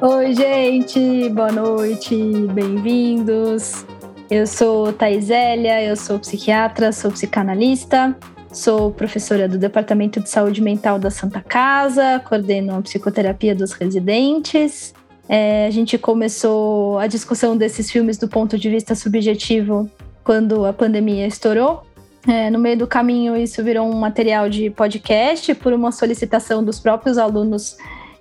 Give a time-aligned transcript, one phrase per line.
[0.00, 2.14] Oi, gente, boa noite,
[2.52, 3.84] bem-vindos.
[4.30, 8.16] Eu sou Thaisélia, eu sou psiquiatra, sou psicanalista,
[8.52, 14.94] sou professora do Departamento de Saúde Mental da Santa Casa, coordeno a psicoterapia dos residentes.
[15.28, 19.90] É, a gente começou a discussão desses filmes do ponto de vista subjetivo
[20.22, 21.82] quando a pandemia estourou.
[22.24, 26.78] É, no meio do caminho, isso virou um material de podcast por uma solicitação dos
[26.78, 27.76] próprios alunos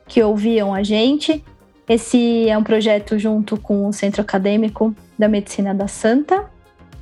[0.07, 1.43] que ouviam a gente.
[1.87, 6.45] Esse é um projeto junto com o Centro Acadêmico da Medicina da Santa.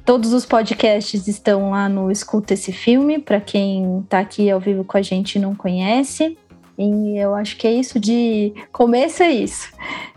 [0.06, 4.84] Todos os podcasts estão lá no Escuta esse filme, para quem está aqui ao vivo
[4.84, 6.38] com a gente e não conhece.
[6.78, 9.74] E eu acho que é isso de começo é isso.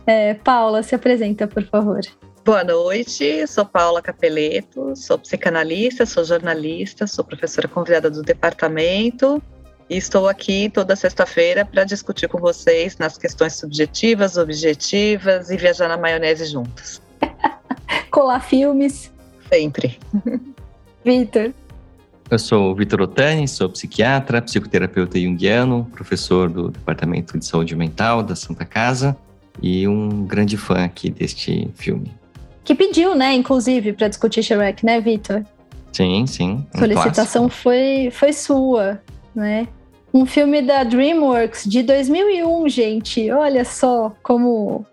[0.07, 2.01] É, Paula, se apresenta, por favor.
[2.45, 9.43] Boa noite, sou Paula Capeleto, sou psicanalista, sou jornalista, sou professora convidada do departamento
[9.89, 15.89] e estou aqui toda sexta-feira para discutir com vocês nas questões subjetivas, objetivas e viajar
[15.89, 17.01] na maionese juntos.
[18.11, 19.11] Colar filmes.
[19.51, 19.99] Sempre.
[21.05, 21.53] Vitor.
[22.31, 28.23] Eu sou o Vitor Otani, sou psiquiatra, psicoterapeuta junguiano, professor do Departamento de Saúde Mental
[28.23, 29.17] da Santa Casa
[29.63, 32.15] e um grande fã aqui deste filme.
[32.63, 35.43] Que pediu, né, inclusive, para discutir Shrek, né, Vitor?
[35.91, 36.67] Sim, sim.
[36.75, 39.01] Um solicitação foi, foi sua,
[39.35, 39.67] né?
[40.13, 43.31] Um filme da DreamWorks de 2001, gente.
[43.31, 44.87] Olha só como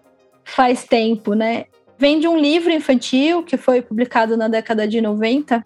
[0.43, 1.65] faz tempo, né?
[1.97, 5.63] Vem de um livro infantil que foi publicado na década de 90.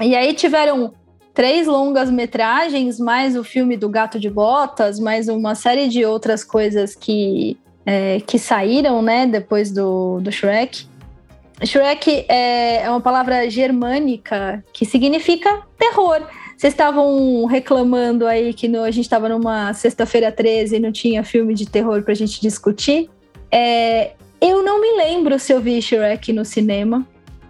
[0.00, 0.94] E aí tiveram
[1.34, 6.44] três longas metragens, mais o filme do Gato de Botas, mais uma série de outras
[6.44, 10.86] coisas que, é, que saíram, né, depois do, do Shrek.
[11.64, 16.22] Shrek é, é uma palavra germânica que significa terror.
[16.62, 21.24] Vocês estavam reclamando aí que no, a gente estava numa sexta-feira 13 e não tinha
[21.24, 23.10] filme de terror para a gente discutir.
[23.50, 27.04] É, eu não me lembro se eu vi Shrek no cinema.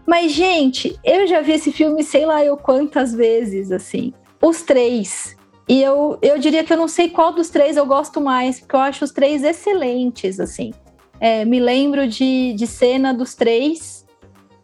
[0.06, 4.14] Mas, gente, eu já vi esse filme sei lá eu quantas vezes, assim.
[4.40, 5.36] Os três.
[5.68, 8.74] E eu, eu diria que eu não sei qual dos três eu gosto mais, porque
[8.74, 10.72] eu acho os três excelentes, assim.
[11.20, 14.06] É, me lembro de, de cena dos três.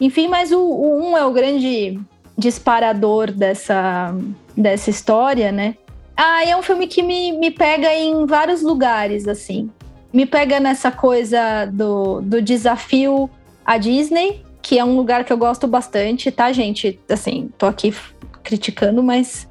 [0.01, 2.01] Enfim, mas o, o um é o grande
[2.39, 4.15] disparador dessa,
[4.57, 5.75] dessa história, né?
[6.17, 9.69] Ah, é um filme que me, me pega em vários lugares, assim.
[10.13, 13.29] Me pega nessa coisa do, do desafio
[13.67, 16.99] à Disney, que é um lugar que eu gosto bastante, tá, gente?
[17.09, 17.95] Assim, tô aqui
[18.43, 19.49] criticando, mas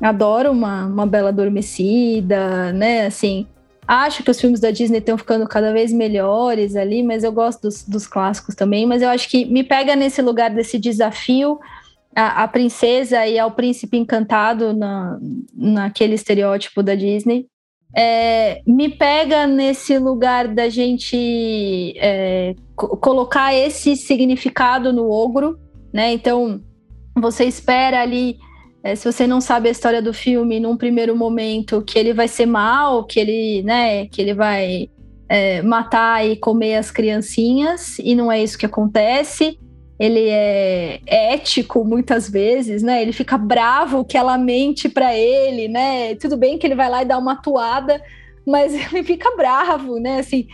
[0.00, 3.06] adoro uma, uma Bela Adormecida, né?
[3.06, 3.46] Assim,
[3.86, 7.62] acho que os filmes da Disney estão ficando cada vez melhores ali, mas eu gosto
[7.62, 8.86] dos, dos clássicos também.
[8.86, 11.58] Mas eu acho que me pega nesse lugar desse desafio
[12.18, 15.20] a, a princesa e ao príncipe encantado na,
[15.54, 17.46] naquele estereótipo da Disney.
[17.96, 25.58] É, me pega nesse lugar da gente é, colocar esse significado no ogro,
[25.92, 26.12] né?
[26.12, 26.60] Então,
[27.16, 28.36] você espera ali,
[28.82, 32.26] é, se você não sabe a história do filme, num primeiro momento, que ele vai
[32.26, 34.90] ser mal, que ele, né, que ele vai
[35.28, 39.56] é, matar e comer as criancinhas, e não é isso que acontece
[39.98, 43.02] ele é ético muitas vezes, né?
[43.02, 46.14] Ele fica bravo que ela mente para ele, né?
[46.14, 48.00] Tudo bem que ele vai lá e dá uma atuada,
[48.46, 50.20] mas ele fica bravo, né?
[50.20, 50.46] Assim,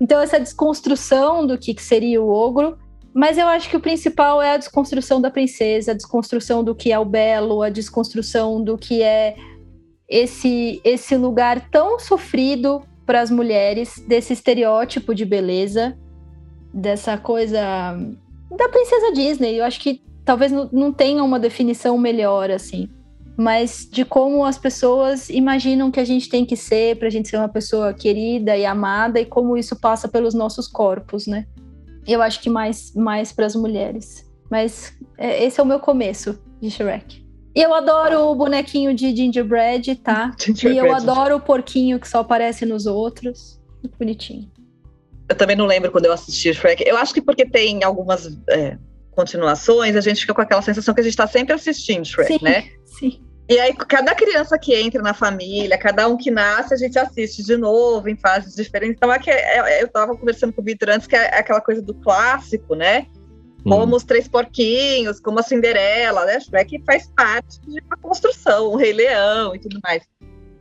[0.00, 2.76] então essa desconstrução do que, que seria o ogro,
[3.14, 6.92] mas eu acho que o principal é a desconstrução da princesa, a desconstrução do que
[6.92, 9.36] é o belo, a desconstrução do que é
[10.08, 15.96] esse esse lugar tão sofrido para as mulheres, desse estereótipo de beleza,
[16.74, 17.96] dessa coisa
[18.56, 19.58] da princesa Disney.
[19.58, 22.88] Eu acho que talvez não, tenha uma definição melhor, assim.
[23.36, 27.28] Mas de como as pessoas imaginam que a gente tem que ser para a gente
[27.28, 31.46] ser uma pessoa querida e amada e como isso passa pelos nossos corpos, né?
[32.06, 34.28] Eu acho que mais, mais para as mulheres.
[34.50, 37.24] Mas é, esse é o meu começo de Shrek.
[37.54, 40.32] E eu adoro o bonequinho de gingerbread, tá?
[40.38, 40.74] Gingerbread.
[40.74, 43.60] E eu adoro o porquinho que só aparece nos outros.
[43.82, 44.50] Muito bonitinho.
[45.28, 46.82] Eu também não lembro quando eu assisti Shrek.
[46.86, 48.78] Eu acho que porque tem algumas é,
[49.10, 52.38] continuações, a gente fica com aquela sensação que a gente está sempre assistindo Shrek, sim,
[52.42, 52.70] né?
[52.86, 53.20] Sim.
[53.48, 57.42] E aí, cada criança que entra na família, cada um que nasce, a gente assiste
[57.42, 58.96] de novo, em fases diferentes.
[58.96, 61.60] Então, é que, é, é eu estava conversando com o Vitor antes, que é aquela
[61.60, 63.06] coisa do clássico, né?
[63.64, 63.96] Como hum.
[63.96, 66.38] os Três Porquinhos, como a Cinderela, né?
[66.40, 70.02] Shrek faz parte de uma construção, o Rei Leão e tudo mais.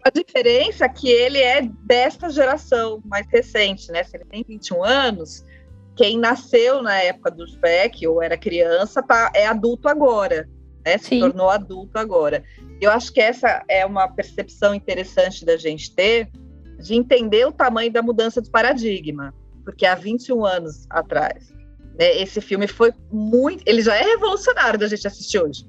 [0.08, 4.06] A diferença é que ele é desta geração mais recente, né?
[4.06, 5.44] Se ele tem 21 anos,
[5.98, 10.48] quem nasceu na época do Shrek ou era criança tá, é adulto agora,
[10.86, 10.98] né?
[10.98, 11.20] Se Sim.
[11.20, 12.42] tornou adulto agora.
[12.80, 16.30] Eu acho que essa é uma percepção interessante da gente ter,
[16.80, 19.34] de entender o tamanho da mudança de paradigma.
[19.66, 21.54] porque há 21 anos atrás,
[22.00, 23.62] né, esse filme foi muito.
[23.66, 25.66] Ele já é revolucionário da gente assistir hoje.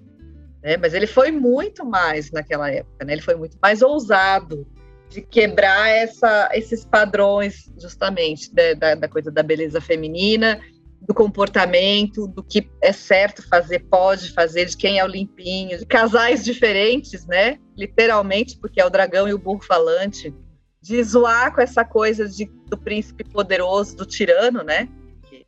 [0.62, 3.12] Né, mas ele foi muito mais naquela época, né?
[3.12, 4.66] Ele foi muito mais ousado
[5.08, 10.60] de quebrar essa, esses padrões, justamente, da, da, da coisa da beleza feminina,
[11.00, 15.87] do comportamento, do que é certo fazer, pode fazer, de quem é o limpinho, de
[15.87, 17.58] casais diferentes, né?
[17.76, 20.34] Literalmente, porque é o dragão e o burro falante,
[20.82, 24.88] de zoar com essa coisa de, do príncipe poderoso, do tirano, né?
[25.28, 25.46] Que,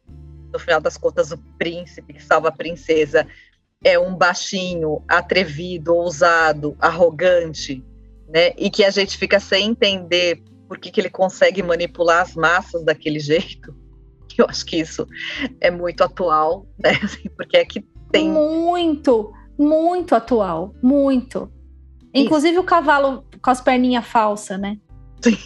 [0.52, 3.26] no final das contas, o príncipe que salva a princesa
[3.82, 7.82] é um baixinho, atrevido, ousado, arrogante,
[8.29, 8.53] né?
[8.59, 12.85] E que a gente fica sem entender por que, que ele consegue manipular as massas
[12.85, 13.75] daquele jeito.
[14.37, 15.06] Eu acho que isso
[15.61, 16.93] é muito atual, né?
[17.03, 17.81] Assim, porque é que
[18.12, 18.31] tem.
[18.31, 20.75] Muito, muito atual.
[20.82, 21.50] Muito.
[22.12, 24.79] Inclusive o cavalo com as perninhas falsas, né?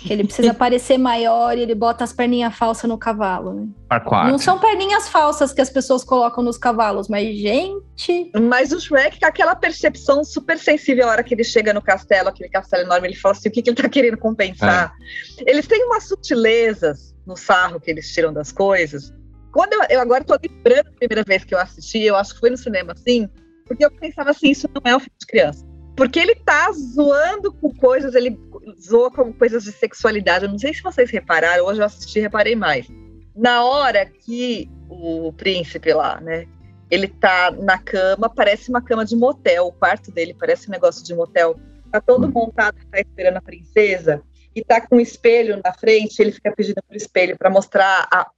[0.08, 3.68] Ele precisa parecer maior e ele bota as perninhas falsas no cavalo, né?
[3.90, 4.30] Aquático.
[4.30, 8.30] Não são perninhas falsas que as pessoas colocam nos cavalos, mas gente.
[8.40, 12.28] Mas o Shrek com aquela percepção super sensível a hora que ele chega no castelo,
[12.28, 14.94] aquele castelo enorme, ele fala assim: o que, que ele tá querendo compensar?
[15.38, 15.50] É.
[15.50, 19.12] Eles têm umas sutilezas no sarro que eles tiram das coisas.
[19.52, 22.40] Quando eu, eu agora tô lembrando a primeira vez que eu assisti, eu acho que
[22.40, 23.28] foi no cinema assim,
[23.66, 25.73] porque eu pensava assim: isso não é um filme de criança.
[25.96, 28.38] Porque ele tá zoando com coisas, ele
[28.80, 30.44] zoa com coisas de sexualidade.
[30.44, 32.88] Eu não sei se vocês repararam, hoje eu assisti e reparei mais.
[33.34, 36.46] Na hora que o príncipe lá, né,
[36.90, 41.04] ele tá na cama, parece uma cama de motel, o quarto dele parece um negócio
[41.04, 41.56] de motel.
[41.92, 44.20] Tá todo montado, tá esperando a princesa,
[44.54, 48.30] e tá com um espelho na frente, ele fica pedindo pro espelho para mostrar a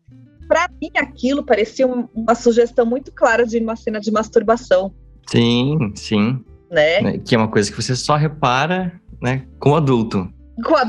[0.49, 4.95] para mim aquilo parecia uma sugestão muito clara de uma cena de masturbação.
[5.27, 7.01] Sim, sim né?
[7.01, 7.19] né?
[7.19, 10.33] Que é uma coisa que você só repara, né, com adulto.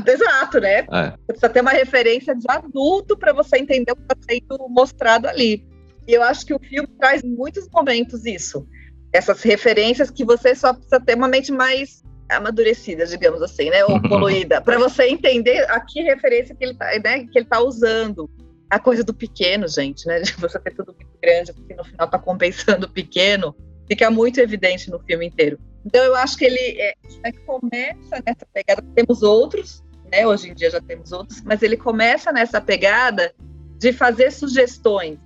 [0.06, 0.78] Exato, né?
[0.78, 1.10] É.
[1.10, 5.28] Você precisa ter uma referência de adulto para você entender o que está sendo mostrado
[5.28, 5.64] ali.
[6.06, 8.66] E eu acho que o filme traz em muitos momentos isso.
[9.12, 13.84] Essas referências que você só precisa ter uma mente mais amadurecida, digamos assim, né?
[13.84, 17.60] Ou poluída, para você entender a que referência que ele está né, que ele tá
[17.60, 18.28] usando.
[18.70, 20.20] A coisa do pequeno, gente, né?
[20.22, 23.54] De você ter tudo muito grande, porque no final tá compensando o pequeno
[23.88, 25.58] fica muito evidente no filme inteiro.
[25.88, 26.92] Então eu acho que ele é,
[27.24, 29.82] é começa nessa pegada, temos outros,
[30.12, 30.26] né?
[30.26, 33.34] Hoje em dia já temos outros, mas ele começa nessa pegada
[33.78, 35.18] de fazer sugestões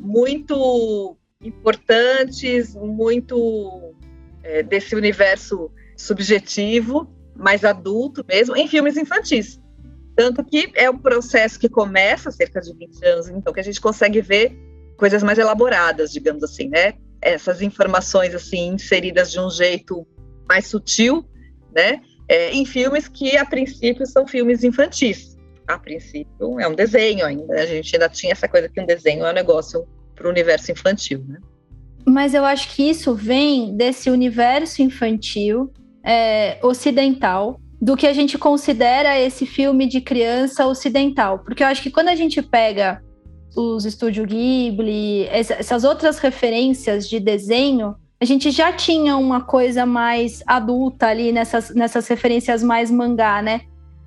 [0.00, 3.94] muito importantes, muito
[4.42, 9.60] é, desse universo subjetivo, mais adulto mesmo, em filmes infantis.
[10.16, 13.82] Tanto que é um processo que começa cerca de 20 anos, então que a gente
[13.82, 14.56] consegue ver
[14.96, 16.94] coisas mais elaboradas, digamos assim, né?
[17.26, 20.06] Essas informações assim inseridas de um jeito
[20.48, 21.24] mais sutil,
[21.74, 22.00] né?
[22.28, 25.36] É, em filmes que a princípio são filmes infantis.
[25.66, 27.54] A princípio é um desenho ainda.
[27.54, 30.70] A gente ainda tinha essa coisa que um desenho é um negócio para o universo
[30.70, 31.38] infantil, né?
[32.06, 35.72] Mas eu acho que isso vem desse universo infantil
[36.04, 41.40] é, ocidental, do que a gente considera esse filme de criança ocidental.
[41.40, 43.02] Porque eu acho que quando a gente pega
[43.56, 50.42] os Estúdio Ghibli, essas outras referências de desenho, a gente já tinha uma coisa mais
[50.46, 53.62] adulta ali nessas, nessas referências mais mangá, né?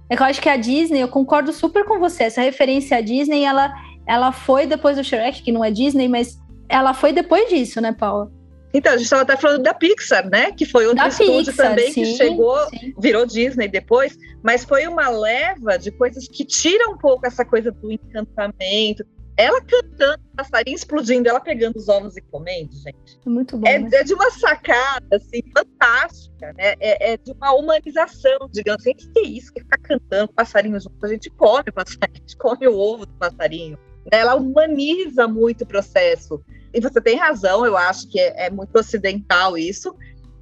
[0.09, 3.01] É que eu acho que a Disney, eu concordo super com você, essa referência à
[3.01, 3.71] Disney, ela,
[4.07, 7.91] ela foi depois do Shrek, que não é Disney, mas ela foi depois disso, né,
[7.91, 8.31] Paula?
[8.73, 10.51] Então, a gente estava até falando da Pixar, né?
[10.51, 12.93] Que foi outro da estúdio Pixar, também sim, que chegou, sim.
[13.00, 17.71] virou Disney depois, mas foi uma leva de coisas que tiram um pouco essa coisa
[17.71, 19.03] do encantamento,
[19.39, 23.17] ela cantando, passarinho explodindo, ela pegando os ovos e comendo, gente.
[23.25, 23.65] É muito bom.
[23.65, 23.89] É, né?
[23.93, 26.75] é de uma sacada, assim, fantástica, né?
[26.77, 28.93] É, é de uma humanização, digamos assim.
[28.93, 29.53] Que é isso?
[29.53, 33.05] Que ficar cantando passarinho junto, a gente come o passarinho, a gente come o ovo
[33.05, 33.79] do passarinho.
[34.12, 34.19] Né?
[34.19, 36.43] Ela humaniza muito o processo.
[36.74, 39.96] E você tem razão, eu acho que é, é muito ocidental isso.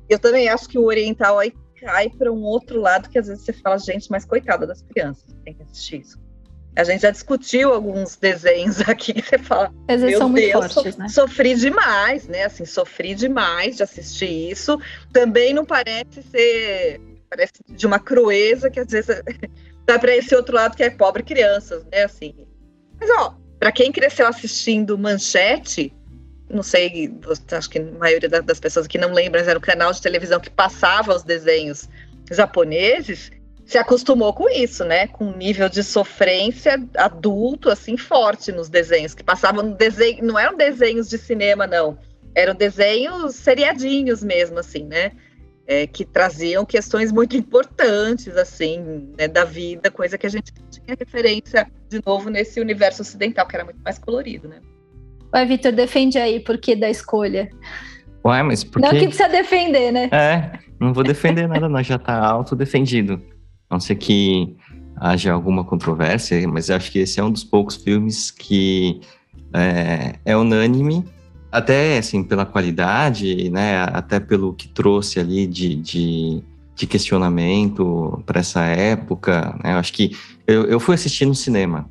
[0.10, 3.46] Eu também acho que o oriental aí cai para um outro lado que às vezes
[3.46, 6.27] você fala, gente, mas coitada das crianças, tem que assistir isso.
[6.78, 9.74] A gente já discutiu alguns desenhos aqui que você fala.
[9.88, 11.10] Às vezes são muito Deus, fortes, so, né?
[11.10, 12.44] Sofri demais, né?
[12.44, 14.80] Assim, sofri demais de assistir isso.
[15.12, 17.02] Também não parece ser.
[17.30, 19.22] Parece de uma crueza que às vezes
[19.88, 22.04] vai para esse outro lado que é pobre crianças, né?
[22.04, 22.48] Assim.
[23.00, 25.92] Mas, ó, para quem cresceu assistindo Manchete,
[26.48, 27.12] não sei,
[27.52, 30.50] acho que a maioria das pessoas que não lembram, era um canal de televisão que
[30.50, 31.90] passava os desenhos
[32.32, 33.32] japoneses
[33.68, 35.08] se acostumou com isso, né?
[35.08, 40.40] Com um nível de sofrência adulto, assim, forte nos desenhos, que passavam no desenho, não
[40.40, 41.98] eram desenhos de cinema, não.
[42.34, 45.12] Eram desenhos seriadinhos mesmo, assim, né?
[45.68, 50.96] é, que traziam questões muito importantes, assim, né, da vida, coisa que a gente tinha
[50.98, 54.62] referência, de novo, nesse universo ocidental, que era muito mais colorido, né?
[55.30, 57.50] Vai, Vitor, defende aí por que da escolha.
[58.26, 60.10] Ué, mas por Não que precisa defender, né?
[60.12, 63.22] É, não vou defender nada, não, já tá autodefendido.
[63.70, 64.56] A não ser que
[65.00, 69.00] haja alguma controvérsia, mas acho que esse é um dos poucos filmes que
[69.54, 71.06] é, é unânime
[71.52, 73.84] até assim pela qualidade, né?
[73.84, 76.44] Até pelo que trouxe ali de, de,
[76.76, 79.58] de questionamento para essa época.
[79.64, 79.74] Né?
[79.74, 80.12] Eu acho que
[80.46, 81.90] eu, eu fui assistir no cinema.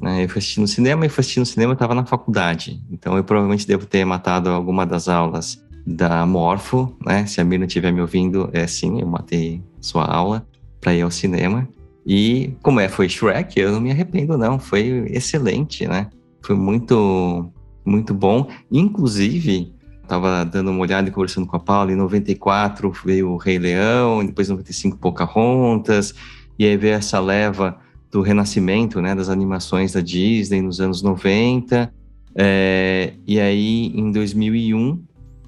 [0.00, 0.24] Né?
[0.24, 2.82] Eu fui assistir no cinema e fui assistir no cinema, eu estava na faculdade.
[2.90, 7.26] Então eu provavelmente devo ter matado alguma das aulas da Morfo, né?
[7.26, 10.44] Se a Mirna estiver me ouvindo, é sim, eu matei sua aula
[10.86, 11.68] para ir ao cinema.
[12.06, 16.08] E como é, foi Shrek, eu não me arrependo não, foi excelente, né?
[16.40, 17.50] Foi muito
[17.84, 18.48] muito bom.
[18.70, 23.58] Inclusive, estava dando uma olhada e conversando com a Paula, em 94 veio o Rei
[23.58, 26.14] Leão, depois em 95 Pocahontas,
[26.56, 27.76] e aí veio essa leva
[28.12, 31.92] do renascimento, né, das animações da Disney nos anos 90,
[32.36, 35.02] é, e aí em 2001,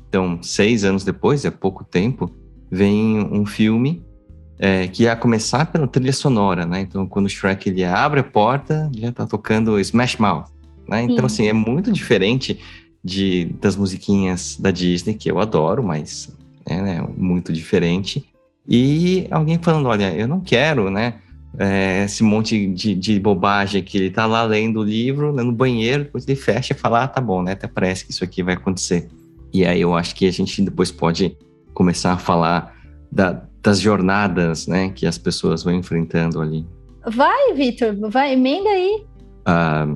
[0.09, 2.29] então seis anos depois, é pouco tempo,
[2.71, 4.08] vem um filme
[4.59, 8.25] é, que ia começar pela trilha sonora, né, então quando o Shrek ele abre a
[8.25, 10.47] porta, já tá tocando Smash Mouth,
[10.89, 11.03] né?
[11.03, 12.59] Então, assim, é muito diferente
[13.05, 16.35] de, das musiquinhas da Disney, que eu adoro, mas
[16.65, 18.25] é né, muito diferente.
[18.67, 21.15] E alguém falando, olha, eu não quero, né?
[21.59, 25.51] É, esse monte de, de, bobagem que ele tá lá lendo o livro, né, no
[25.53, 27.53] banheiro, depois ele fecha e fala, ah, tá bom, né?
[27.53, 29.09] Até parece que isso aqui vai acontecer.
[29.53, 31.37] E aí eu acho que a gente depois pode
[31.73, 32.77] começar a falar
[33.11, 36.67] da, das jornadas, né, que as pessoas vão enfrentando ali.
[37.07, 39.05] Vai, Vitor, vai, emenda aí.
[39.45, 39.87] Ah,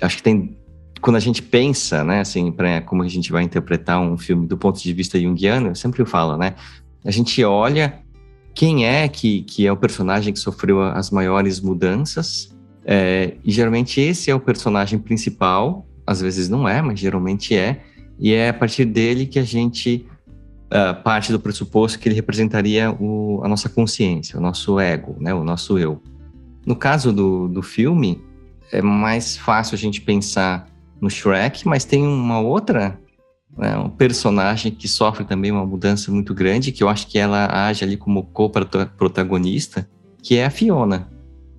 [0.00, 0.56] acho que tem
[1.04, 4.56] quando a gente pensa, né, assim, para como a gente vai interpretar um filme do
[4.56, 6.54] ponto de vista junguiano, eu sempre falo, né,
[7.04, 8.00] a gente olha
[8.54, 12.56] quem é que, que é o personagem que sofreu as maiores mudanças,
[12.86, 17.82] é, e geralmente esse é o personagem principal, às vezes não é, mas geralmente é,
[18.18, 20.06] e é a partir dele que a gente
[20.74, 25.32] uh, parte do pressuposto que ele representaria o, a nossa consciência, o nosso ego, né,
[25.32, 26.02] o nosso eu.
[26.66, 28.22] No caso do, do filme,
[28.72, 30.66] é mais fácil a gente pensar
[31.00, 32.98] no Shrek, mas tem uma outra
[33.56, 37.46] né, um personagem que sofre também uma mudança muito grande, que eu acho que ela
[37.68, 39.88] age ali como co-protagonista,
[40.22, 41.08] que é a Fiona.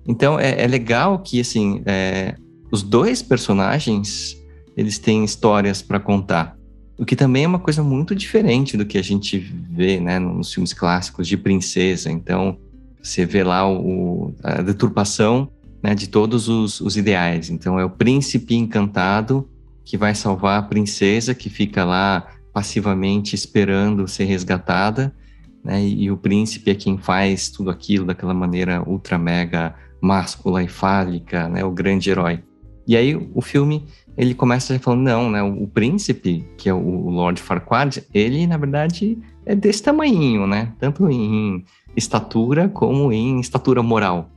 [0.06, 2.34] Então é, é legal que assim é,
[2.70, 4.36] os dois personagens
[4.76, 6.55] eles têm histórias para contar,
[6.98, 10.52] o que também é uma coisa muito diferente do que a gente vê né, nos
[10.52, 12.10] filmes clássicos de princesa.
[12.10, 12.58] Então
[13.02, 15.48] você vê lá o, a deturpação
[15.82, 17.50] né, de todos os, os ideais.
[17.50, 19.48] Então, é o príncipe encantado
[19.84, 25.14] que vai salvar a princesa que fica lá passivamente esperando ser resgatada,
[25.62, 30.68] né, e, o príncipe é quem faz tudo aquilo daquela maneira ultra mega máscula e
[30.68, 32.42] fálica, né, o grande herói.
[32.86, 37.40] E aí o filme ele começa falando não, né, o, príncipe que é o, Lord
[37.40, 44.30] Farquaad, ele na verdade é desse tamanho, né, tanto em estatura como em estatura moral.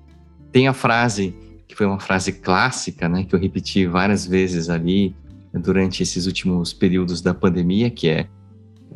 [0.51, 1.33] Tem a frase,
[1.67, 5.15] que foi uma frase clássica, né, que eu repeti várias vezes ali
[5.53, 8.27] durante esses últimos períodos da pandemia, que é,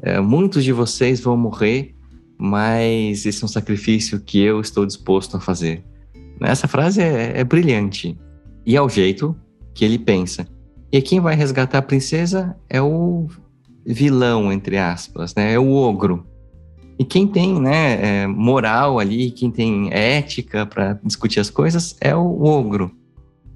[0.01, 1.95] é muitos de vocês vão morrer,
[2.37, 5.83] mas esse é um sacrifício que eu estou disposto a fazer.
[6.41, 8.17] Essa frase é, é brilhante
[8.65, 9.35] e é o jeito
[9.73, 10.45] que ele pensa.
[10.93, 13.27] E quem vai resgatar a princesa é o
[13.83, 15.53] vilão, entre aspas, né?
[15.53, 16.23] É o ogro.
[16.99, 22.15] E quem tem né, é, moral ali, quem tem ética para discutir as coisas é
[22.15, 22.91] o ogro.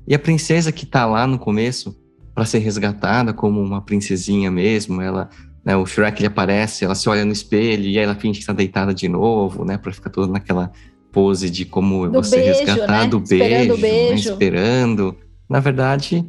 [0.08, 1.96] E a princesa que está lá no começo
[2.34, 5.30] para ser resgatada como uma princesinha mesmo, ela,
[5.64, 8.44] né, o Shrek ele aparece, ela se olha no espelho e aí ela finge que
[8.44, 10.72] está deitada de novo, né, para ficar toda naquela
[11.12, 13.08] pose de como do você beijo, resgatar né?
[13.08, 14.10] do beijo, esperando, beijo.
[14.10, 15.16] Né, esperando.
[15.48, 16.28] Na verdade,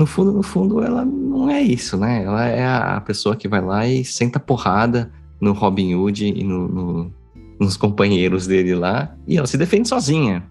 [0.00, 2.24] no fundo, no fundo, ela não é isso, né?
[2.24, 6.68] Ela é a pessoa que vai lá e senta porrada no Robin Hood e no,
[6.68, 7.12] no,
[7.60, 10.42] nos companheiros dele lá, e ela se defende sozinha.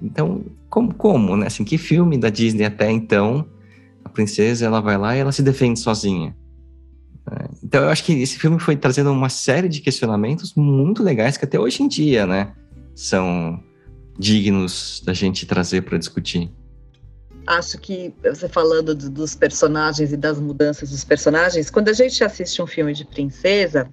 [0.00, 1.48] Então, como, como, né?
[1.48, 3.44] Assim, que filme da Disney até então,
[4.04, 6.36] a princesa, ela vai lá e ela se defende sozinha.
[7.28, 11.36] É, então, eu acho que esse filme foi trazendo uma série de questionamentos muito legais
[11.36, 12.52] que até hoje em dia, né,
[12.94, 13.60] são
[14.16, 16.52] dignos da gente trazer para discutir.
[17.46, 22.60] Acho que você falando dos personagens e das mudanças dos personagens, quando a gente assiste
[22.60, 23.88] um filme de princesa,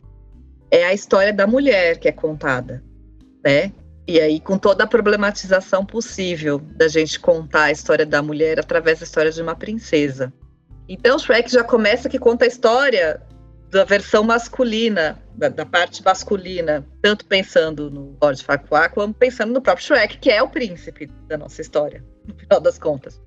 [0.72, 2.84] é a história da mulher que é contada,
[3.46, 3.72] né?
[4.08, 9.00] E aí, com toda a problematização possível da gente contar a história da mulher através
[9.00, 10.34] da história de uma princesa.
[10.90, 13.22] Então, Shrek já começa que conta a história
[13.70, 19.62] da versão masculina, da, da, parte masculina, tanto pensando no Lord Farquaad, como pensando no
[19.62, 23.22] próprio Shrek, que é o príncipe da nossa história, no final das contas.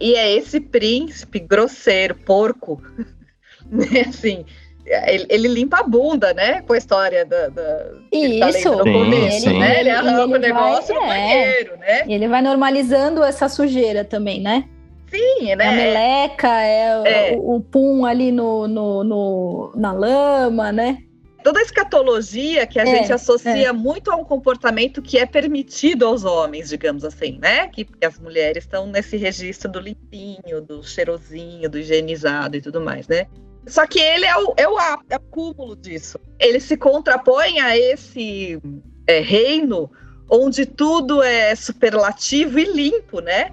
[0.00, 2.82] E é esse príncipe grosseiro, porco,
[3.70, 4.44] né, assim,
[4.86, 6.60] ele, ele, limpa a bunda, né?
[6.62, 7.48] Com a história da.
[7.48, 9.80] da Isso, tá no começo, ele, né?
[9.80, 12.04] Ele arranca o negócio vai, no é, banheiro, né?
[12.06, 14.64] Ele vai normalizando essa sujeira também, né?
[15.10, 15.68] Sim, né?
[15.68, 17.36] A meleca, é, é.
[17.36, 20.98] O, o, pum ali no, no, no, na lama, né?
[21.44, 23.72] Toda a escatologia que a é, gente associa é.
[23.72, 27.68] muito a um comportamento que é permitido aos homens, digamos assim, né?
[27.68, 32.80] Que, que as mulheres estão nesse registro do limpinho, do cheirosinho, do higienizado e tudo
[32.80, 33.26] mais, né?
[33.66, 36.18] Só que ele é o, é o, é o cúmulo disso.
[36.38, 38.58] Ele se contrapõe a esse
[39.06, 39.90] é, reino
[40.30, 43.50] onde tudo é superlativo e limpo, né?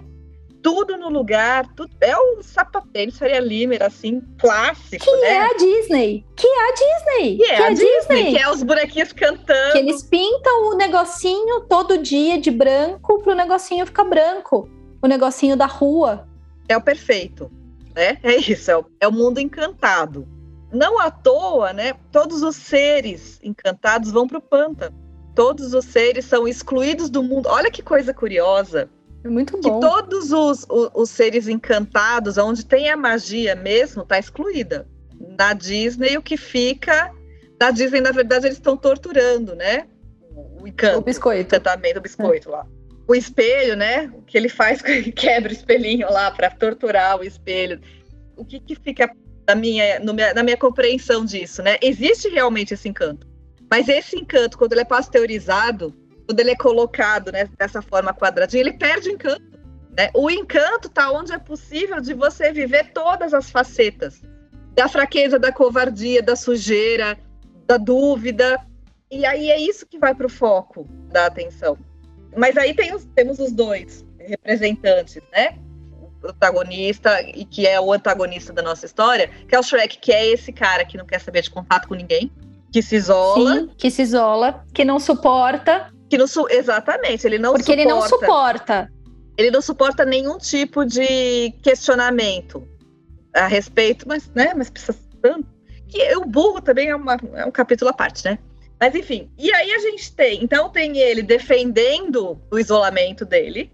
[0.61, 5.27] Tudo no lugar, tudo, é o sapatênis Faria Limer, assim, clássico, que né?
[5.27, 8.31] é a Disney, que é a Disney, que é que a, é a Disney, Disney,
[8.31, 9.71] que é os bonequinhos cantando.
[9.71, 14.69] Que eles pintam o negocinho todo dia de branco pro negocinho ficar branco,
[15.01, 16.27] o negocinho da rua.
[16.69, 17.51] É o perfeito
[17.95, 18.17] né?
[18.23, 20.27] É isso, é o, é o mundo encantado.
[20.71, 21.93] Não à toa, né?
[22.11, 24.97] Todos os seres encantados vão para o pântano.
[25.35, 27.47] Todos os seres são excluídos do mundo.
[27.49, 28.89] Olha que coisa curiosa.
[29.23, 29.79] É muito bom.
[29.79, 34.87] Que todos os, os, os seres encantados, onde tem a magia mesmo, está excluída.
[35.37, 37.11] Na Disney, o que fica.
[37.59, 39.87] Na Disney, na verdade, eles estão torturando, né?
[40.59, 40.97] O encanto.
[40.97, 41.39] O biscoito.
[41.39, 42.51] O encantamento do biscoito é.
[42.51, 42.67] lá
[43.11, 44.09] o espelho, né?
[44.13, 44.81] O que ele faz,
[45.15, 47.79] quebra o espelhinho lá para torturar o espelho.
[48.37, 49.11] O que, que fica
[49.47, 51.77] na minha, minha, na minha compreensão disso, né?
[51.81, 53.27] Existe realmente esse encanto.
[53.69, 55.93] Mas esse encanto, quando ele é pasteurizado,
[56.31, 59.59] quando ele é colocado né, dessa forma quadradinha, ele perde o encanto.
[59.97, 60.09] Né?
[60.13, 64.21] O encanto está onde é possível de você viver todas as facetas
[64.73, 67.19] da fraqueza, da covardia, da sujeira,
[67.67, 68.57] da dúvida.
[69.11, 71.77] E aí é isso que vai para o foco da atenção.
[72.37, 75.57] Mas aí tem os, temos os dois representantes, né?
[76.01, 80.13] O protagonista e que é o antagonista da nossa história, que é o Shrek, que
[80.13, 82.31] é esse cara que não quer saber de contato com ninguém,
[82.71, 83.53] que se isola.
[83.53, 85.91] Sim, que se isola, que não suporta.
[86.11, 87.81] Que não exatamente, ele não Porque suporta.
[87.81, 88.91] ele não suporta.
[89.37, 92.67] Ele não suporta nenhum tipo de questionamento
[93.33, 95.47] a respeito, mas, né, mas precisa tanto.
[95.87, 98.37] Que o burro também é, uma, é um capítulo à parte, né?
[98.77, 103.71] Mas enfim, e aí a gente tem, então tem ele defendendo o isolamento dele,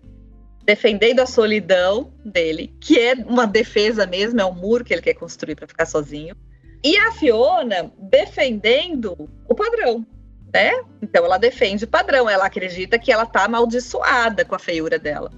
[0.63, 5.15] defendendo a solidão dele, que é uma defesa mesmo, é um muro que ele quer
[5.15, 6.36] construir para ficar sozinho.
[6.84, 10.06] E a Fiona defendendo o padrão,
[10.53, 10.71] né?
[11.01, 15.31] Então ela defende o padrão, ela acredita que ela tá amaldiçoada com a feiura dela.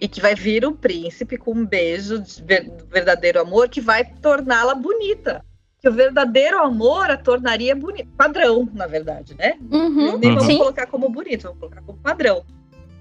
[0.00, 2.42] E que vai vir um príncipe com um beijo de
[2.90, 5.42] verdadeiro amor que vai torná-la bonita
[5.86, 8.08] que o verdadeiro amor a tornaria bonito.
[8.16, 9.56] Padrão, na verdade, né?
[9.70, 10.58] Uhum, Nem vamos sim.
[10.58, 12.44] colocar como bonito, vamos colocar como padrão.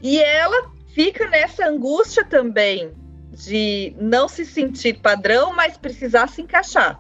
[0.04, 2.92] E ela fica nessa angústia também
[3.32, 7.00] de não se sentir padrão, mas precisar se encaixar.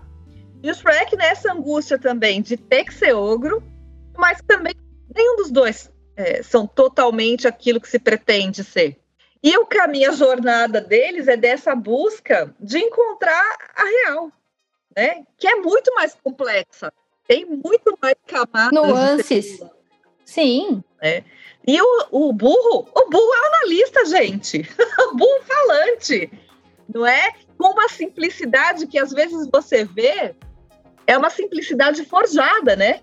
[0.63, 3.62] E o Shrek nessa angústia também de ter que ser ogro,
[4.17, 4.73] mas também
[5.13, 8.97] nenhum dos dois é, são totalmente aquilo que se pretende ser.
[9.43, 14.32] E o caminho, a jornada deles é dessa busca de encontrar a real,
[14.95, 15.23] né?
[15.38, 16.91] Que é muito mais complexa,
[17.28, 18.71] tem muito mais camadas.
[18.71, 19.60] Nuances.
[20.25, 20.84] Sim.
[21.01, 21.23] Né?
[21.67, 24.67] E o, o burro, o burro é analista, gente.
[25.12, 26.32] o burro falante,
[26.91, 27.32] não é?
[27.58, 30.36] Com uma simplicidade que às vezes você vê,
[31.06, 33.01] é uma simplicidade forjada, né?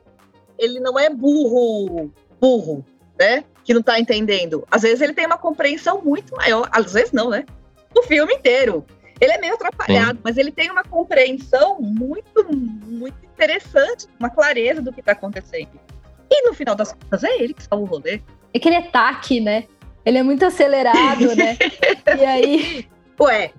[0.63, 2.85] Ele não é burro, burro,
[3.19, 3.45] né?
[3.65, 4.67] Que não está entendendo.
[4.71, 7.45] Às vezes ele tem uma compreensão muito maior, às vezes não, né?
[7.97, 8.87] O filme inteiro.
[9.21, 10.23] Ele é meio atrapalhado, Sim.
[10.25, 15.81] mas ele tem uma compreensão muito, muito interessante, uma clareza do que está acontecendo.
[16.31, 18.21] E no final das contas, é ele que salva o rolê.
[18.55, 19.65] É que ele é taque, né?
[20.05, 21.57] Ele é muito acelerado, né?
[22.19, 22.89] e aí.
[23.21, 23.53] Ué,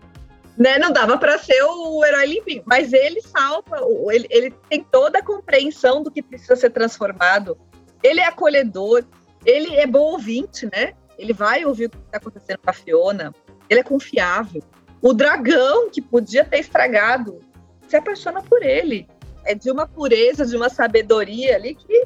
[0.57, 0.77] né?
[0.77, 5.23] Não dava para ser o herói limpinho, mas ele salva, ele, ele tem toda a
[5.23, 7.57] compreensão do que precisa ser transformado.
[8.01, 9.03] Ele é acolhedor,
[9.45, 10.93] ele é bom ouvinte, né?
[11.17, 13.33] Ele vai ouvir o que está acontecendo com a Fiona,
[13.69, 14.63] ele é confiável.
[15.01, 17.39] O dragão, que podia ter estragado,
[17.87, 19.07] se apaixona por ele.
[19.45, 22.05] É de uma pureza, de uma sabedoria ali que.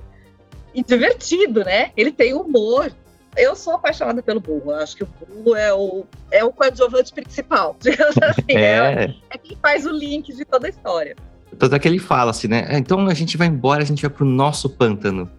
[0.73, 1.91] E divertido, né?
[1.95, 2.91] Ele tem humor.
[3.35, 4.71] Eu sou apaixonada pelo burro.
[4.71, 8.55] Eu acho que o burro é o, é o coadjuvante principal, digamos assim.
[8.57, 9.05] É.
[9.05, 11.15] é, é quem faz o link de toda a história.
[11.57, 12.67] Tanto é que ele fala assim, né?
[12.69, 15.29] É, então a gente vai embora, a gente vai pro nosso pântano.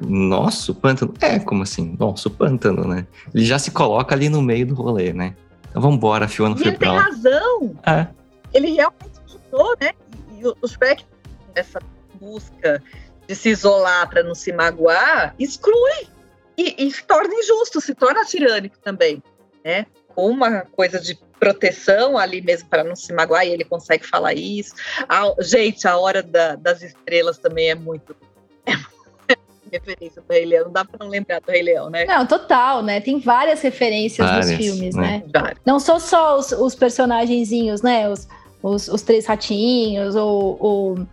[0.00, 1.12] Nosso pântano?
[1.20, 1.94] É, como assim?
[1.98, 3.06] Nosso pântano, né?
[3.34, 5.34] Ele já se coloca ali no meio do rolê, né?
[5.68, 7.76] Então vamos embora, a Fiona e foi ele tem razão.
[7.86, 8.06] É.
[8.54, 9.92] Ele realmente ajudou, né?
[10.38, 11.04] E o, o Shrek
[11.54, 11.80] essa
[12.20, 12.82] busca
[13.26, 16.08] de se isolar para não se magoar, exclui
[16.58, 19.22] e, e se torna injusto, se torna tirânico também,
[19.64, 19.86] né?
[20.08, 24.34] Com uma coisa de proteção ali mesmo para não se magoar, e ele consegue falar
[24.34, 24.74] isso.
[25.08, 28.16] A, gente, a hora da, das estrelas também é muito.
[28.66, 28.72] É
[29.70, 32.04] referência do Rei Leão, não dá para não lembrar do Rei Leão, né?
[32.06, 33.00] Não, total, né?
[33.00, 35.22] Tem várias referências várias, nos filmes, né?
[35.32, 35.54] né?
[35.64, 38.08] Não são só os, os personagenzinhos, né?
[38.08, 38.26] Os,
[38.60, 41.06] os, os três ratinhos, ou,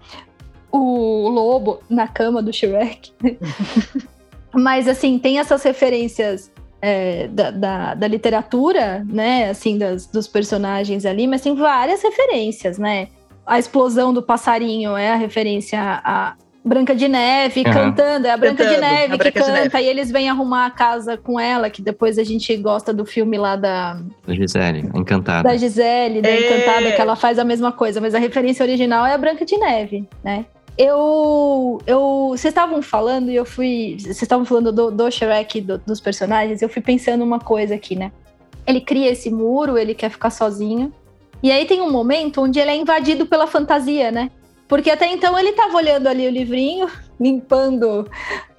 [0.72, 3.14] o lobo na cama do Shrek.
[4.56, 9.50] Mas, assim, tem essas referências é, da, da, da, literatura, né?
[9.50, 13.08] Assim, das, dos personagens ali, mas tem várias referências, né?
[13.46, 17.72] A explosão do passarinho é a referência a, Branca de Neve uhum.
[17.72, 19.82] cantando, é a Branca cantando, de Neve que canta, neve.
[19.82, 23.38] e eles vêm arrumar a casa com ela, que depois a gente gosta do filme
[23.38, 24.02] lá da.
[24.26, 25.48] Da Gisele, Encantada.
[25.48, 29.14] Da Gisele, da Encantada, que ela faz a mesma coisa, mas a referência original é
[29.14, 30.46] a Branca de Neve, né?
[30.78, 31.80] Eu.
[31.88, 33.98] eu vocês estavam falando e eu fui.
[34.00, 37.96] Vocês estavam falando do, do Shrek, do, dos personagens, eu fui pensando uma coisa aqui,
[37.96, 38.12] né?
[38.68, 40.92] Ele cria esse muro, ele quer ficar sozinho.
[41.42, 44.32] E aí tem um momento onde ele é invadido pela fantasia, né?
[44.68, 48.10] Porque até então ele estava olhando ali o livrinho, limpando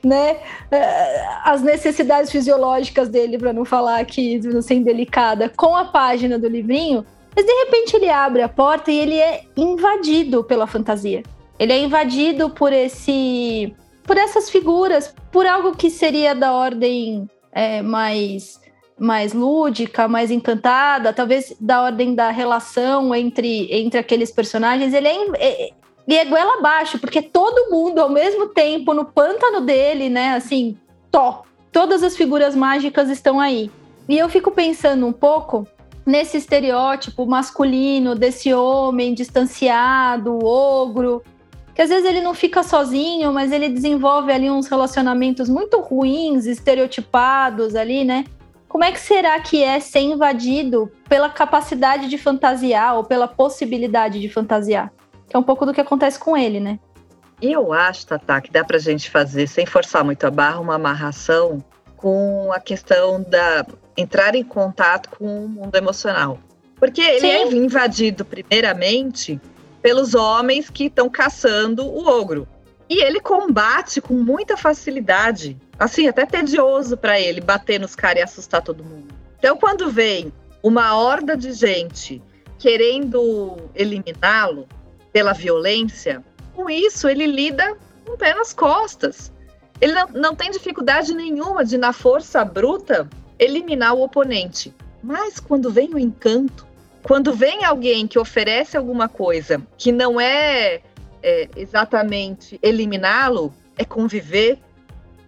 [0.04, 0.38] né,
[0.70, 6.38] eh, as necessidades fisiológicas dele, para não falar aqui, não ser indelicada, com a página
[6.38, 7.04] do livrinho.
[7.34, 11.22] Mas de repente ele abre a porta e ele é invadido pela fantasia.
[11.58, 17.82] Ele é invadido por esse, por essas figuras, por algo que seria da ordem é,
[17.82, 18.64] mais
[18.98, 24.94] mais lúdica, mais encantada, talvez da ordem da relação entre, entre aqueles personagens.
[24.94, 25.70] Ele é, é
[26.14, 30.34] é goela abaixo, porque todo mundo ao mesmo tempo no pântano dele, né?
[30.34, 30.76] Assim,
[31.10, 31.42] tó.
[31.72, 33.70] Todas as figuras mágicas estão aí.
[34.08, 35.66] E eu fico pensando um pouco
[36.06, 41.22] nesse estereótipo masculino desse homem distanciado, ogro,
[41.76, 46.46] que às vezes ele não fica sozinho, mas ele desenvolve ali uns relacionamentos muito ruins,
[46.46, 48.24] estereotipados ali, né?
[48.66, 54.18] Como é que será que é ser invadido pela capacidade de fantasiar ou pela possibilidade
[54.18, 54.90] de fantasiar?
[55.28, 56.78] Que é um pouco do que acontece com ele, né?
[57.42, 61.62] Eu acho, Tata, que dá pra gente fazer, sem forçar muito a barra, uma amarração
[61.94, 66.38] com a questão da entrar em contato com o mundo emocional.
[66.76, 67.30] Porque ele Sim.
[67.30, 69.38] é invadido, primeiramente,
[69.86, 72.48] pelos homens que estão caçando o ogro.
[72.90, 75.56] E ele combate com muita facilidade.
[75.78, 79.14] Assim, até tedioso para ele bater nos caras e assustar todo mundo.
[79.38, 82.20] Então, quando vem uma horda de gente
[82.58, 84.66] querendo eliminá-lo,
[85.12, 86.20] pela violência,
[86.52, 89.30] com isso ele lida com o pé nas costas.
[89.80, 94.74] Ele não, não tem dificuldade nenhuma de, na força bruta, eliminar o oponente.
[95.00, 96.65] Mas quando vem o encanto,
[97.06, 100.80] quando vem alguém que oferece alguma coisa que não é,
[101.22, 104.58] é exatamente eliminá-lo, é conviver,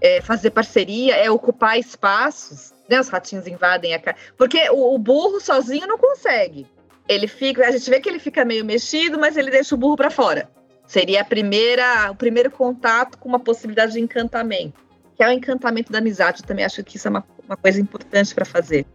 [0.01, 3.01] é fazer parceria, é ocupar espaços, né?
[3.01, 4.17] Os ratinhos invadem a casa.
[4.37, 6.67] Porque o, o burro sozinho não consegue
[7.09, 9.97] ele fica, a gente vê que ele fica meio mexido, mas ele deixa o burro
[9.97, 10.49] para fora.
[10.87, 14.81] Seria a primeira, o primeiro contato com uma possibilidade de encantamento,
[15.17, 16.43] que é o encantamento da amizade.
[16.43, 18.87] Eu também acho que isso é uma, uma coisa importante para fazer.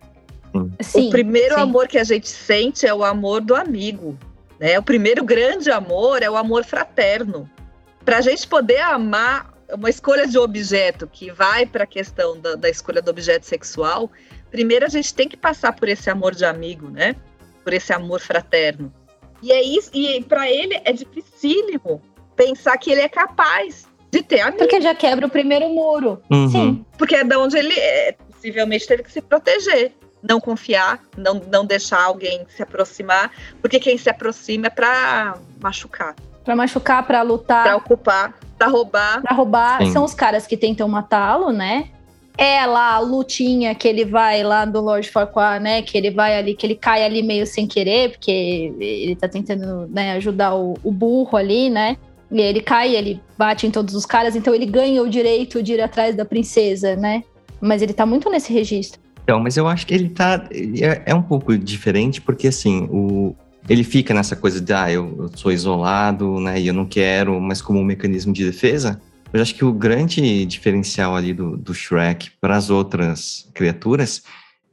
[0.81, 1.61] Sim, o primeiro sim.
[1.61, 4.17] amor que a gente sente é o amor do amigo,
[4.59, 4.77] né?
[4.77, 7.49] O primeiro grande amor é o amor fraterno.
[8.05, 12.55] Para a gente poder amar uma escolha de objeto que vai para a questão da,
[12.55, 14.11] da escolha do objeto sexual,
[14.51, 17.15] primeiro a gente tem que passar por esse amor de amigo, né?
[17.63, 18.93] por esse amor fraterno.
[19.41, 22.01] E é isso, e para ele é dificílimo
[22.35, 24.59] pensar que ele é capaz de ter amigos.
[24.59, 26.21] Porque já quebra o primeiro muro.
[26.29, 26.49] Uhum.
[26.49, 26.85] Sim.
[26.97, 29.91] Porque é da onde ele é, possivelmente teve que se proteger.
[30.27, 33.29] Não confiar, não, não deixar alguém se aproximar,
[33.61, 36.15] porque quem se aproxima é para machucar.
[36.45, 37.63] Para machucar, para lutar.
[37.63, 39.21] Para ocupar, para roubar.
[39.21, 39.77] Para roubar.
[39.79, 39.91] Sim.
[39.91, 41.89] São os caras que tentam matá-lo, né?
[42.37, 45.81] é lá a lutinha que ele vai lá do Lord Farquaad, né?
[45.81, 49.87] Que ele vai ali, que ele cai ali meio sem querer, porque ele tá tentando
[49.87, 51.97] né, ajudar o, o burro ali, né?
[52.31, 55.73] E ele cai, ele bate em todos os caras, então ele ganha o direito de
[55.73, 57.23] ir atrás da princesa, né?
[57.61, 58.99] Mas ele tá muito nesse registro.
[59.23, 60.47] Então, mas eu acho que ele tá.
[60.51, 63.35] Ele é, é, um pouco diferente, porque assim, o,
[63.69, 66.59] ele fica nessa coisa de, ah, eu, eu sou isolado, né?
[66.59, 69.01] E eu não quero, mas como um mecanismo de defesa.
[69.31, 74.21] Eu acho que o grande diferencial ali do, do Shrek para as outras criaturas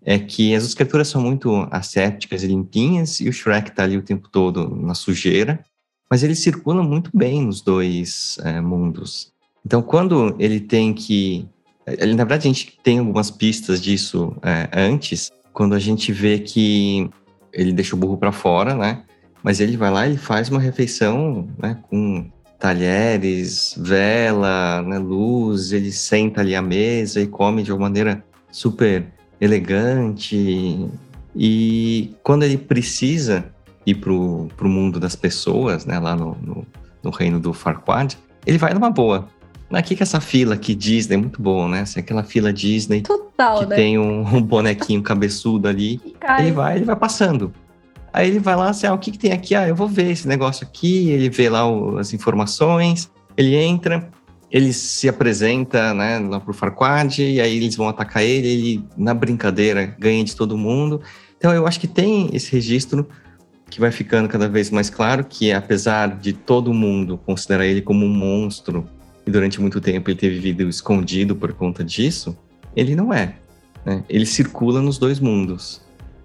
[0.04, 3.96] é que as outras criaturas são muito assépticas e limpinhas e o Shrek está ali
[3.96, 5.64] o tempo todo na sujeira,
[6.10, 9.32] mas ele circula muito bem nos dois é, mundos.
[9.64, 11.46] Então, quando ele tem que.
[11.98, 17.08] Na verdade, a gente tem algumas pistas disso é, antes, quando a gente vê que
[17.52, 19.02] ele deixa o burro para fora, né?
[19.42, 25.90] Mas ele vai lá e faz uma refeição né, com talheres, vela, né, luz, ele
[25.90, 28.22] senta ali à mesa e come de uma maneira
[28.52, 29.06] super
[29.40, 30.88] elegante.
[31.34, 33.46] E quando ele precisa
[33.86, 36.66] ir para o mundo das pessoas, né, lá no, no,
[37.02, 39.26] no, reino do Farquaad, ele vai numa boa.
[39.72, 41.82] Aqui que essa fila aqui Disney é muito boa, né?
[41.82, 43.76] Assim, aquela fila Disney Total, que né?
[43.76, 46.00] tem um, um bonequinho cabeçudo ali,
[46.40, 47.52] ele vai, ele vai passando.
[48.12, 49.54] Aí ele vai lá assim, ah, o que, que tem aqui?
[49.54, 51.10] Ah, eu vou ver esse negócio aqui.
[51.10, 54.10] Ele vê lá o, as informações, ele entra,
[54.50, 59.14] ele se apresenta, né, lá pro Farquad, e aí eles vão atacar ele, ele, na
[59.14, 61.00] brincadeira, ganha de todo mundo.
[61.38, 63.08] Então eu acho que tem esse registro
[63.70, 68.04] que vai ficando cada vez mais claro que apesar de todo mundo considerar ele como
[68.04, 68.84] um monstro
[69.30, 72.36] e durante muito tempo ele ter vivido escondido por conta disso,
[72.74, 73.36] ele não é.
[73.86, 74.02] Né?
[74.08, 75.80] Ele circula nos dois mundos.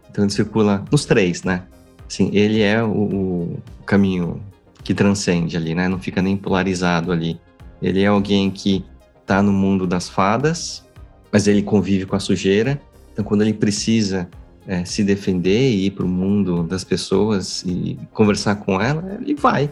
[0.09, 1.63] Então ele circula nos três, né?
[2.07, 4.41] Assim, ele é o, o caminho
[4.83, 5.87] que transcende ali, né?
[5.87, 7.39] Não fica nem polarizado ali.
[7.79, 8.83] Ele é alguém que
[9.21, 10.83] está no mundo das fadas,
[11.31, 12.81] mas ele convive com a sujeira.
[13.13, 14.27] Então, quando ele precisa
[14.67, 19.35] é, se defender e ir para o mundo das pessoas e conversar com ela, ele
[19.35, 19.69] vai.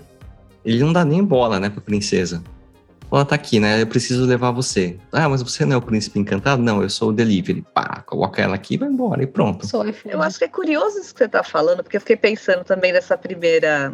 [0.64, 2.44] Ele não dá nem bola, né, para princesa
[3.18, 3.82] ela tá aqui, né?
[3.82, 4.98] Eu preciso levar você.
[5.12, 6.62] Ah, mas você não é o príncipe encantado?
[6.62, 7.64] Não, eu sou o delivery.
[7.74, 9.66] Pá, coloca ela aqui e vai embora e pronto.
[10.06, 12.92] Eu acho que é curioso isso que você tá falando, porque eu fiquei pensando também
[12.92, 13.94] nessa primeira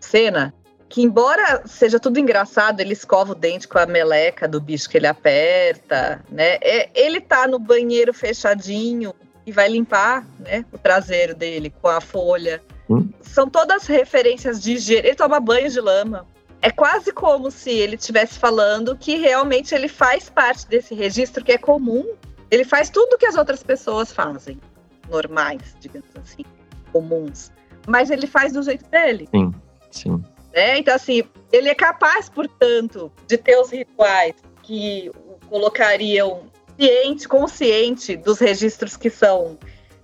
[0.00, 0.54] cena,
[0.88, 4.96] que embora seja tudo engraçado, ele escova o dente com a meleca do bicho que
[4.96, 6.58] ele aperta, né?
[6.60, 9.14] É, ele tá no banheiro fechadinho
[9.46, 12.60] e vai limpar, né, o traseiro dele com a folha.
[12.88, 13.08] Hum?
[13.20, 15.08] São todas referências de higiene.
[15.08, 16.26] Ele toma banho de lama
[16.62, 21.52] é quase como se ele estivesse falando que realmente ele faz parte desse registro que
[21.52, 22.04] é comum.
[22.50, 24.60] Ele faz tudo que as outras pessoas fazem,
[25.08, 26.44] normais, digamos assim,
[26.92, 27.50] comuns.
[27.86, 29.28] Mas ele faz do jeito dele.
[29.30, 29.54] Sim,
[29.90, 30.24] sim.
[30.52, 36.42] É, então, assim, ele é capaz, portanto, de ter os rituais que o colocariam
[36.76, 39.58] ciente, consciente dos registros que são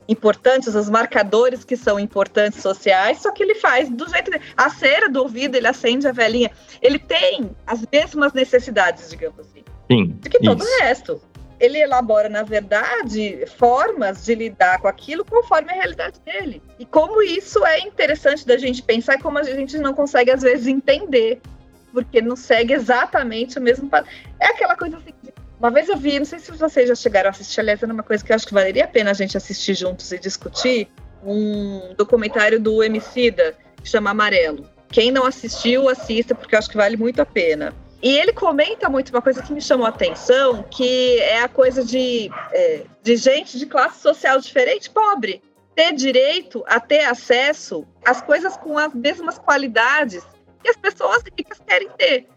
[0.09, 4.45] importantes, os marcadores que são importantes sociais, só que ele faz do jeito dele.
[4.57, 6.51] A cera do ouvido, ele acende a velhinha.
[6.81, 9.65] Ele tem as mesmas necessidades, digamos assim.
[9.91, 10.07] Sim.
[10.21, 10.75] Do que todo isso.
[10.75, 11.23] o resto.
[11.59, 16.63] Ele elabora, na verdade, formas de lidar com aquilo conforme a realidade dele.
[16.79, 20.67] E como isso é interessante da gente pensar como a gente não consegue, às vezes,
[20.67, 21.41] entender.
[21.95, 23.89] Porque não segue exatamente o mesmo.
[24.39, 25.15] É aquela coisa assim,
[25.59, 28.03] uma vez eu vi, não sei se vocês já chegaram a assistir, aliás, era uma
[28.03, 30.89] coisa que eu acho que valeria a pena a gente assistir juntos e discutir,
[31.25, 34.69] um documentário do Emicida, que chama Amarelo.
[34.89, 37.75] Quem não assistiu, assista, porque eu acho que vale muito a pena.
[38.03, 41.85] E ele comenta muito uma coisa que me chamou a atenção, que é a coisa
[41.85, 45.43] de, é, de gente de classe social diferente, pobre,
[45.75, 50.25] ter direito a ter acesso às coisas com as mesmas qualidades
[50.63, 52.29] que as pessoas ricas querem ter.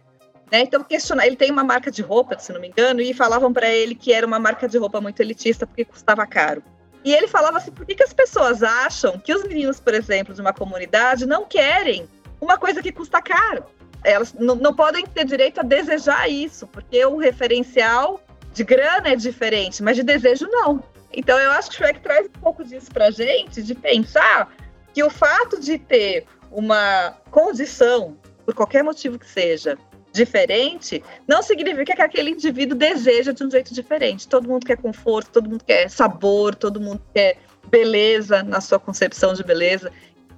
[0.52, 0.62] Né?
[0.62, 3.70] Então, questionar, ele tem uma marca de roupa, se não me engano, e falavam para
[3.70, 6.64] ele que era uma marca de roupa muito elitista porque custava caro.
[7.04, 10.34] E ele falava assim: por que, que as pessoas acham que os meninos, por exemplo,
[10.34, 12.08] de uma comunidade não querem
[12.42, 13.64] uma coisa que custa caro?
[14.04, 18.22] Elas não, podem ter direito a desejar isso, porque o referencial
[18.54, 20.82] de grana é diferente, mas de desejo não.
[21.12, 24.54] Então eu acho que o Shrek traz um pouco disso pra gente, de pensar
[24.94, 29.78] que o fato de ter uma condição, por qualquer motivo que seja,
[30.12, 34.28] diferente, não significa que aquele indivíduo deseja de um jeito diferente.
[34.28, 37.38] Todo mundo quer conforto, todo mundo quer sabor, todo mundo quer
[37.69, 39.91] beleza na sua concepção de beleza.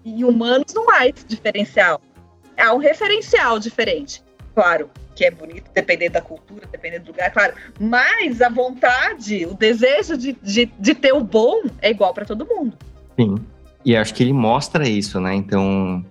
[0.03, 2.01] E humanos não há esse diferencial.
[2.57, 4.23] Há um referencial diferente.
[4.53, 7.53] Claro, que é bonito, dependendo da cultura, dependendo do lugar, claro.
[7.79, 12.45] Mas a vontade, o desejo de, de, de ter o bom é igual para todo
[12.45, 12.77] mundo.
[13.19, 13.35] Sim.
[13.83, 15.33] E acho que ele mostra isso, né?
[15.33, 16.05] Então.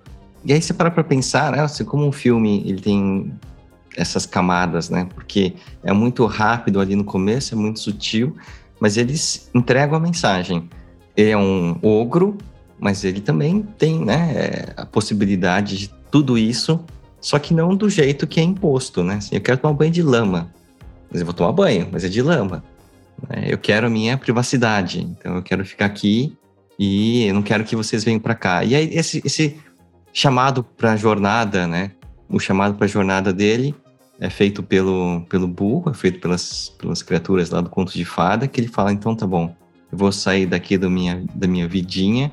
[0.45, 1.61] E aí você para pra pensar, né?
[1.61, 3.33] Assim, como um filme ele tem
[3.97, 5.09] essas camadas, né?
[5.15, 8.37] Porque é muito rápido ali no começo, é muito sutil,
[8.79, 10.69] mas eles entregam a mensagem.
[11.17, 12.37] Ele é um ogro,
[12.79, 16.81] mas ele também tem, né, a possibilidade de tudo isso,
[17.21, 19.17] só que não do jeito que é imposto, né?
[19.17, 20.51] Assim, eu quero tomar banho de lama,
[21.11, 22.65] mas eu vou tomar banho, mas é de lama.
[23.29, 23.45] Né?
[23.49, 26.37] Eu quero a minha privacidade, então eu quero ficar aqui
[26.79, 28.65] e eu não quero que vocês venham para cá.
[28.65, 29.59] E aí esse, esse
[30.13, 31.93] chamado para a jornada, né?
[32.31, 33.75] O chamado para a jornada dele
[34.21, 38.47] é feito pelo, pelo burro, é feito pelas, pelas criaturas lá do conto de fada,
[38.47, 39.55] que ele fala, então tá bom,
[39.91, 42.31] eu vou sair daqui da minha, da minha vidinha,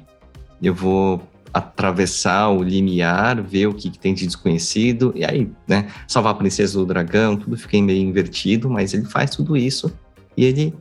[0.61, 1.21] eu vou
[1.53, 6.37] atravessar o limiar, ver o que, que, tem de desconhecido, e aí, né, salvar a
[6.37, 9.91] princesa do dragão, tudo fica meio invertido, mas ele faz tudo isso
[10.35, 10.73] e ele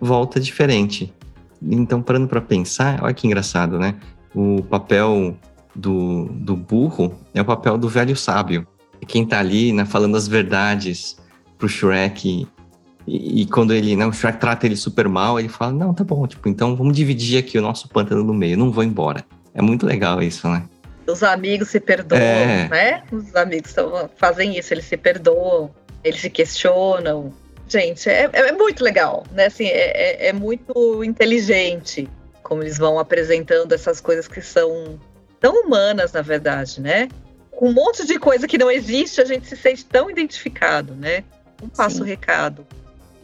[0.00, 1.12] volta diferente.
[1.62, 3.94] Então, parando para pensar, olha que engraçado, né?
[4.34, 5.36] O papel
[5.74, 8.66] do, do burro é o papel do velho sábio.
[9.06, 11.16] quem tá ali, né, falando as verdades
[11.58, 12.46] pro Shrek.
[13.06, 16.04] E, e, quando ele, né, o Shrek trata ele super mal, ele fala: Não, tá
[16.04, 19.24] bom, tipo, então vamos dividir aqui o nosso pântano no meio, não vou embora.
[19.54, 20.64] É muito legal isso, né?
[21.06, 22.68] Os amigos se perdoam, é.
[22.68, 23.02] né?
[23.10, 25.70] Os amigos tão, fazem isso, eles se perdoam,
[26.04, 27.32] eles se questionam.
[27.68, 29.46] Gente, é, é muito legal, né?
[29.46, 32.08] Assim, é, é, é muito inteligente
[32.42, 34.98] como eles vão apresentando essas coisas que são
[35.40, 37.08] tão humanas, na verdade, né?
[37.50, 41.24] Com um monte de coisa que não existe, a gente se sente tão identificado, né?
[41.62, 42.66] Um passo recado.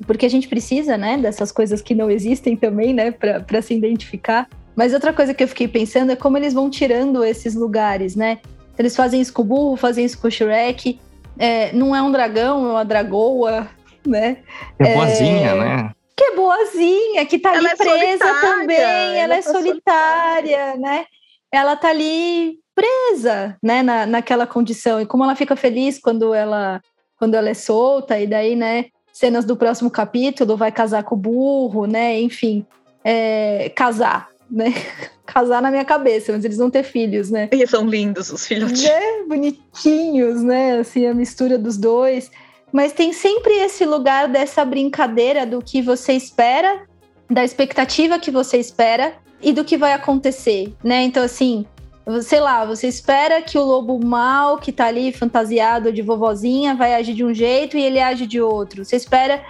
[0.07, 4.47] Porque a gente precisa, né, dessas coisas que não existem também, né, para se identificar.
[4.75, 8.39] Mas outra coisa que eu fiquei pensando é como eles vão tirando esses lugares, né?
[8.79, 11.01] Eles fazem isso com o burro, fazem isso com o Shrek.
[11.39, 13.69] É, não é um dragão, é uma dragoa,
[14.07, 14.39] né?
[14.79, 15.59] É boazinha, é...
[15.59, 15.91] né?
[16.15, 20.73] Que é boazinha, que tá ela ali é presa também, ela, ela é tá solitária,
[20.73, 21.07] solitária, né?
[21.53, 25.01] Ela tá ali presa, né, na, naquela condição.
[25.01, 26.81] E como ela fica feliz quando ela
[27.19, 31.19] quando ela é solta, e daí, né, cenas do próximo capítulo, vai casar com o
[31.19, 32.67] burro, né, enfim,
[33.03, 34.67] é, casar, né?
[35.27, 37.49] Casar na minha cabeça, mas eles vão ter filhos, né?
[37.51, 38.85] E são lindos os filhotes.
[38.85, 39.25] Né?
[39.27, 40.79] Bonitinhos, né?
[40.79, 42.31] Assim, a mistura dos dois.
[42.73, 46.87] Mas tem sempre esse lugar dessa brincadeira do que você espera,
[47.29, 51.03] da expectativa que você espera e do que vai acontecer, né?
[51.03, 51.67] Então, assim,
[52.23, 56.95] sei lá, você espera que o lobo mal que tá ali fantasiado de vovozinha vai
[56.95, 58.85] agir de um jeito e ele age de outro.
[58.85, 59.43] Você espera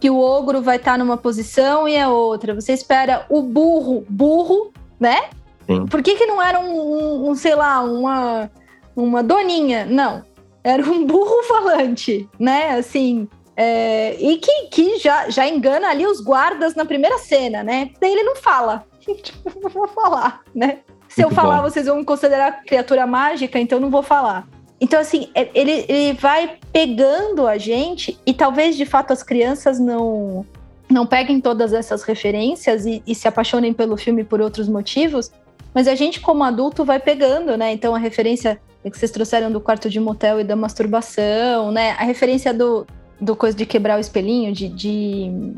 [0.00, 2.54] que o ogro vai estar tá numa posição e é outra.
[2.54, 5.30] Você espera o burro, burro, né?
[5.66, 5.86] Sim.
[5.86, 8.50] Por que, que não era um, um, um, sei lá, uma,
[8.94, 9.84] uma doninha?
[9.86, 10.22] Não.
[10.62, 12.76] Era um burro falante, né?
[12.78, 13.28] Assim.
[13.56, 17.90] É, e que, que já, já engana ali os guardas na primeira cena, né?
[18.00, 18.84] Daí ele não fala.
[19.22, 20.78] Tipo, não vou falar, né?
[21.08, 21.70] Se Muito eu falar, bom.
[21.70, 24.48] vocês vão me considerar criatura mágica, então não vou falar.
[24.80, 29.78] Então, assim, é, ele, ele vai pegando a gente, e talvez de fato as crianças
[29.78, 30.44] não,
[30.90, 35.30] não peguem todas essas referências e, e, se apaixonem pelo filme por outros motivos,
[35.72, 37.72] mas a gente, como adulto, vai pegando, né?
[37.72, 41.92] Então, a referência que vocês trouxeram do quarto de motel e da masturbação, né?
[41.92, 42.86] A referência do,
[43.20, 45.54] do coisa de quebrar o espelhinho, de, de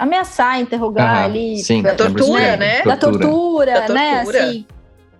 [0.00, 1.58] ameaçar, interrogar uhum, ali.
[1.58, 2.82] Sim, da tortura, né?
[2.82, 4.20] Da tortura, da tortura, né?
[4.20, 4.66] Assim,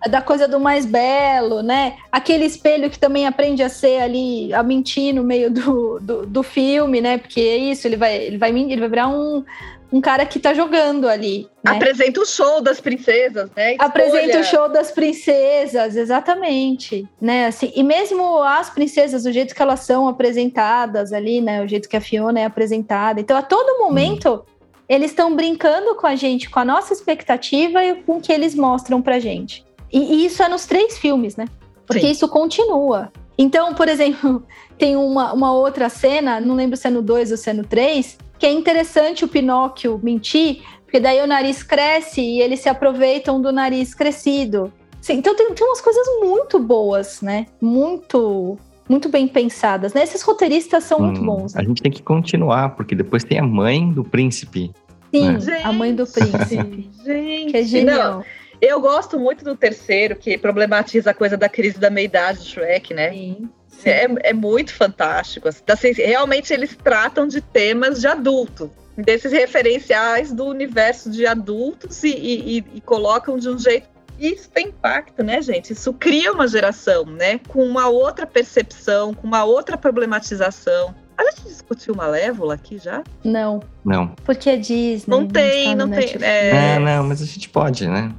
[0.09, 1.97] da coisa do mais belo, né?
[2.11, 6.43] Aquele espelho que também aprende a ser ali, a mentir no meio do, do, do
[6.43, 7.19] filme, né?
[7.19, 9.43] Porque é isso, ele vai, ele vai, ele vai virar um,
[9.91, 11.47] um cara que tá jogando ali.
[11.63, 11.73] Né?
[11.73, 13.73] Apresenta o show das princesas, né?
[13.73, 13.87] Escolha.
[13.87, 17.45] Apresenta o show das princesas, exatamente, né?
[17.45, 21.63] Assim, e mesmo as princesas, o jeito que elas são apresentadas ali, né?
[21.63, 23.19] O jeito que a Fiona é apresentada.
[23.19, 24.50] Então, a todo momento, hum.
[24.91, 28.53] Eles estão brincando com a gente, com a nossa expectativa e com o que eles
[28.53, 29.65] mostram pra gente.
[29.89, 31.45] E, e isso é nos três filmes, né?
[31.87, 32.11] Porque Sim.
[32.11, 33.09] isso continua.
[33.37, 34.43] Então, por exemplo,
[34.77, 37.63] tem uma, uma outra cena, não lembro se é no 2 ou se é no
[37.63, 42.67] 3, que é interessante o Pinóquio mentir, porque daí o nariz cresce e eles se
[42.67, 44.73] aproveitam do nariz crescido.
[44.99, 47.45] Sim, então tem, tem umas coisas muito boas, né?
[47.61, 48.57] Muito
[48.91, 50.03] muito bem pensadas, né?
[50.03, 51.53] Esses roteiristas são hum, muito bons.
[51.53, 51.61] Né?
[51.61, 54.69] A gente tem que continuar, porque depois tem a mãe do príncipe.
[55.13, 55.61] Sim, né?
[55.63, 56.89] a mãe do príncipe.
[57.03, 58.19] gente, que é genial.
[58.19, 58.25] Não.
[58.61, 62.93] Eu gosto muito do terceiro, que problematiza a coisa da crise da meia-idade do Shrek,
[62.93, 63.09] né?
[63.09, 63.49] Sim.
[63.83, 65.47] É, é, muito fantástico.
[65.47, 72.03] Assim, assim, realmente eles tratam de temas de adultos, desses referenciais do universo de adultos
[72.03, 73.89] e, e, e colocam de um jeito.
[74.19, 75.73] Isso tem impacto, né, gente?
[75.73, 77.39] Isso cria uma geração, né?
[77.47, 80.93] Com uma outra percepção, com uma outra problematização.
[81.27, 83.03] A gente discutiu Malévola aqui já?
[83.23, 83.61] Não.
[83.83, 84.09] Não.
[84.23, 85.03] Porque é Disney.
[85.07, 86.17] Não tem, não, tá não tem.
[86.21, 86.75] É...
[86.75, 86.79] é...
[86.79, 88.13] não, mas a gente pode, né?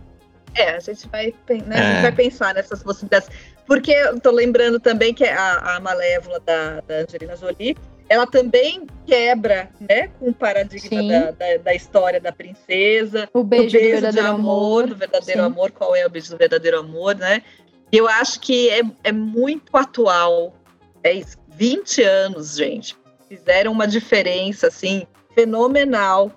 [0.54, 1.34] É, a gente vai,
[1.66, 1.78] né, é.
[1.78, 3.28] a gente vai pensar nessas possibilidades.
[3.66, 7.76] Porque eu tô lembrando também que a, a Malévola da, da Angelina Jolie,
[8.08, 13.28] ela também quebra né, com o paradigma da, da, da, história da princesa.
[13.32, 14.86] O beijo, beijo do verdadeiro amor, amor.
[14.88, 15.46] Do verdadeiro Sim.
[15.46, 17.42] amor, qual é o beijo do verdadeiro amor, né?
[17.90, 20.55] Eu acho que é, é muito atual.
[21.03, 22.96] É isso, 20 anos, gente.
[23.28, 26.30] Fizeram uma diferença, assim, fenomenal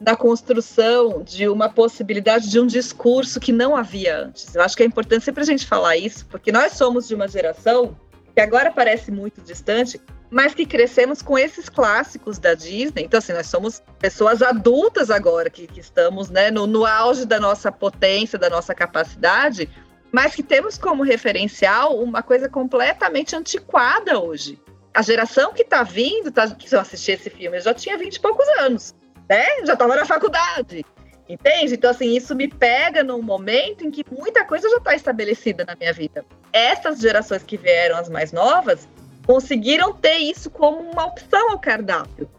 [0.00, 4.54] da construção de uma possibilidade de um discurso que não havia antes.
[4.54, 7.26] Eu acho que é importante sempre a gente falar isso, porque nós somos de uma
[7.26, 7.96] geração
[8.34, 10.00] que agora parece muito distante,
[10.30, 13.02] mas que crescemos com esses clássicos da Disney.
[13.02, 17.40] Então, assim, nós somos pessoas adultas agora, que, que estamos né, no, no auge da
[17.40, 19.68] nossa potência, da nossa capacidade,
[20.12, 24.60] mas que temos como referencial uma coisa completamente antiquada hoje.
[24.94, 28.16] A geração que está vindo, tá, que eu assisti esse filme, eu já tinha 20
[28.16, 28.94] e poucos anos
[29.28, 29.44] né?
[29.64, 30.84] Já estava na faculdade.
[31.28, 31.74] Entende?
[31.74, 35.76] Então, assim, isso me pega num momento em que muita coisa já está estabelecida na
[35.76, 36.24] minha vida.
[36.52, 38.88] Essas gerações que vieram, as mais novas,
[39.26, 42.30] conseguiram ter isso como uma opção ao cardápio.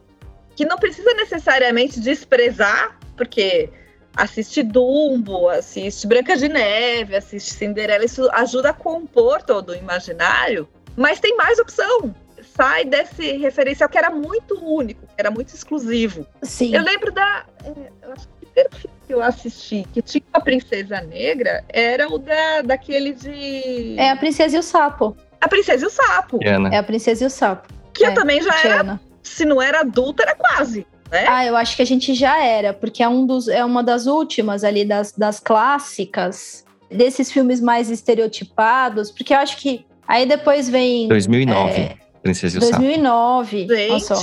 [0.55, 3.69] Que não precisa necessariamente desprezar, porque
[4.15, 10.67] assiste Dumbo, assiste Branca de Neve, assiste Cinderela, isso ajuda a compor todo o imaginário,
[10.95, 12.13] mas tem mais opção.
[12.55, 16.25] Sai desse referencial que era muito único, que era muito exclusivo.
[16.41, 16.75] Sim.
[16.75, 17.45] Eu lembro da.
[17.63, 17.69] É,
[18.01, 22.07] eu acho que o primeiro filme que eu assisti que tinha uma princesa negra era
[22.09, 23.95] o da, daquele de.
[23.97, 25.15] É a Princesa e o Sapo.
[25.39, 26.39] A Princesa e o Sapo.
[26.39, 26.69] Diana.
[26.73, 27.67] É a Princesa e o Sapo.
[27.93, 28.99] Que É, eu também já era.
[29.23, 30.85] Se não era adulta, era quase.
[31.11, 31.25] Né?
[31.27, 34.05] Ah, eu acho que a gente já era, porque é, um dos, é uma das
[34.05, 40.69] últimas ali das, das clássicas, desses filmes mais estereotipados, porque eu acho que aí depois
[40.69, 42.77] vem 2009, é, Princesa e o Sapo.
[42.77, 43.67] 2009.
[43.67, 44.15] Gente, só.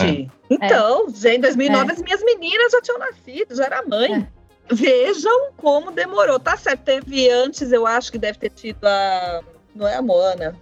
[0.50, 1.92] então, já em 2009 É.
[1.94, 4.14] as minhas meninas já tinham nascido, já era mãe.
[4.14, 4.36] É.
[4.74, 6.40] Vejam como demorou.
[6.40, 9.40] Tá certo, teve antes, eu acho que deve ter tido a.
[9.74, 10.56] Não é a Moana.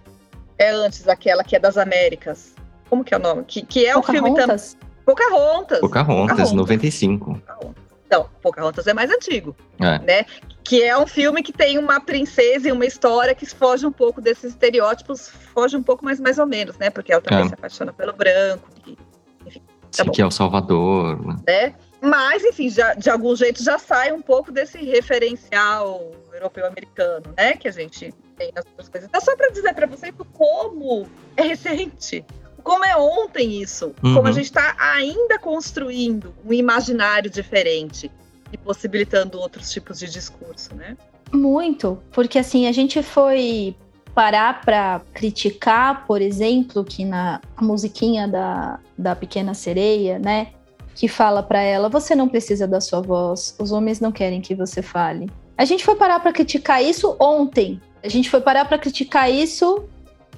[0.57, 2.53] É antes aquela que é das Américas.
[2.89, 3.43] Como que é o nome?
[3.45, 4.57] Que, que é um filme também.
[5.05, 5.79] Pocahontas?
[5.79, 5.79] Pocahontas.
[5.79, 6.51] Pocahontas, Pocahontas.
[6.53, 7.41] 95.
[8.09, 9.55] Não, Pocahontas é mais antigo.
[9.79, 9.99] É.
[9.99, 10.25] né?
[10.63, 14.21] Que é um filme que tem uma princesa e uma história que foge um pouco
[14.21, 16.89] desses estereótipos, foge um pouco, mas mais ou menos, né?
[16.89, 17.47] Porque ela também É.
[17.47, 18.97] se apaixona pelo branco, e-
[19.95, 20.11] Tá bom.
[20.11, 21.25] que é o Salvador.
[21.25, 21.35] né?
[21.47, 21.75] né?
[22.01, 27.53] Mas, enfim, já, de algum jeito já sai um pouco desse referencial europeu-americano, né?
[27.53, 29.09] Que a gente tem nas outras coisas.
[29.09, 32.23] Então, só para dizer para vocês como é recente,
[32.65, 34.33] como é ontem isso, como a Uhum.
[34.33, 38.09] gente está ainda construindo um imaginário diferente
[38.51, 40.97] e possibilitando outros tipos de discurso, né?
[41.31, 43.75] Muito, porque assim, a gente foi
[44.15, 50.47] parar para criticar, por exemplo, que na musiquinha da, da Pequena Sereia, né,
[50.95, 54.55] que fala para ela, você não precisa da sua voz, os homens não querem que
[54.55, 55.29] você fale.
[55.55, 57.79] A gente foi parar para criticar isso ontem.
[58.03, 59.83] A gente foi parar para criticar isso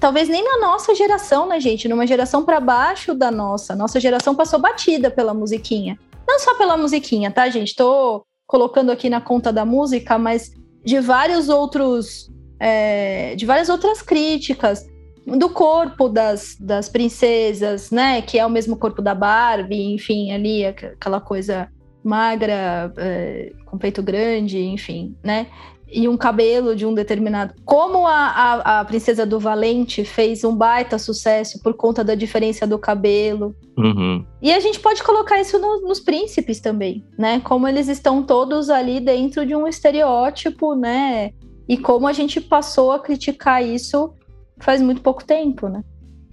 [0.00, 1.88] talvez nem na nossa geração, né, gente?
[1.88, 3.74] Numa geração para baixo da nossa.
[3.74, 5.98] Nossa geração passou batida pela musiquinha.
[6.26, 7.74] Não só pela musiquinha, tá, gente?
[7.74, 10.52] Tô colocando aqui na conta da música, mas
[10.84, 12.30] de vários outros.
[12.60, 14.86] é, de várias outras críticas.
[15.26, 18.22] Do corpo das, das princesas, né?
[18.22, 21.68] Que é o mesmo corpo da Barbie, enfim, ali, aqu- aquela coisa
[22.02, 25.46] magra, é, com peito grande, enfim, né?
[25.90, 27.54] E um cabelo de um determinado.
[27.64, 32.66] Como a, a, a Princesa do Valente fez um baita sucesso por conta da diferença
[32.66, 33.54] do cabelo.
[33.76, 34.24] Uhum.
[34.42, 37.40] E a gente pode colocar isso no- nos príncipes também, né?
[37.40, 41.30] Como eles estão todos ali dentro de um estereótipo, né?
[41.68, 44.12] E como a gente passou a criticar isso
[44.60, 45.82] faz muito pouco tempo, né?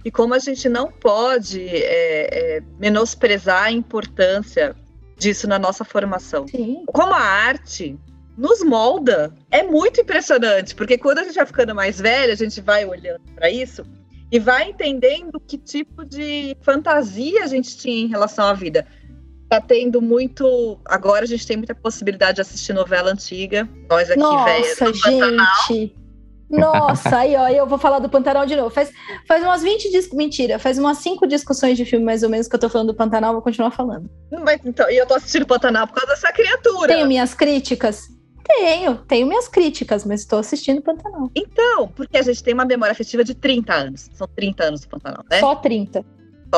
[0.04, 4.76] E como a gente não pode é, é, menosprezar a importância
[5.18, 6.46] disso na nossa formação.
[6.46, 6.84] Sim.
[6.86, 7.98] Como a arte
[8.36, 12.60] nos molda, é muito impressionante, porque quando a gente vai ficando mais velha, a gente
[12.60, 13.84] vai olhando para isso
[14.30, 18.86] e vai entendendo que tipo de fantasia a gente tinha em relação à vida.
[19.48, 20.78] Tá tendo muito.
[20.84, 23.68] Agora a gente tem muita possibilidade de assistir novela antiga.
[23.88, 24.80] Nós aqui, velhas.
[24.80, 25.96] Nossa, gente.
[26.48, 28.70] Nossa, aí ó, eu vou falar do Pantanal de novo.
[28.70, 28.90] Faz,
[29.26, 30.16] faz umas 20 discussões.
[30.16, 32.94] Mentira, faz umas 5 discussões de filme mais ou menos que eu tô falando do
[32.94, 34.10] Pantanal, vou continuar falando.
[34.30, 36.94] Mas, então, e eu tô assistindo Pantanal por causa dessa criatura.
[36.94, 38.15] Tenho minhas críticas?
[38.46, 41.30] Tenho, tenho minhas críticas, mas estou assistindo Pantanal.
[41.34, 44.08] Então, porque a gente tem uma memória afetiva de 30 anos.
[44.12, 45.40] São 30 anos do Pantanal, né?
[45.40, 46.04] Só, Só 30.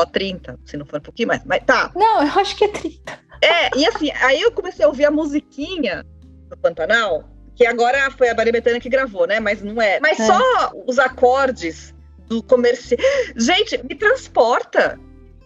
[0.05, 1.43] 30, se não for um pouquinho mais.
[1.45, 1.91] Mas tá.
[1.95, 3.19] Não, eu acho que é 30.
[3.41, 6.05] É, e assim, aí eu comecei a ouvir a musiquinha
[6.49, 7.23] do Pantanal,
[7.55, 9.39] que agora foi a Maria Bethânia que gravou, né?
[9.39, 9.99] Mas não é.
[9.99, 10.25] Mas É.
[10.25, 11.93] só os acordes
[12.27, 12.99] do comercial.
[13.35, 14.99] Gente, me transporta.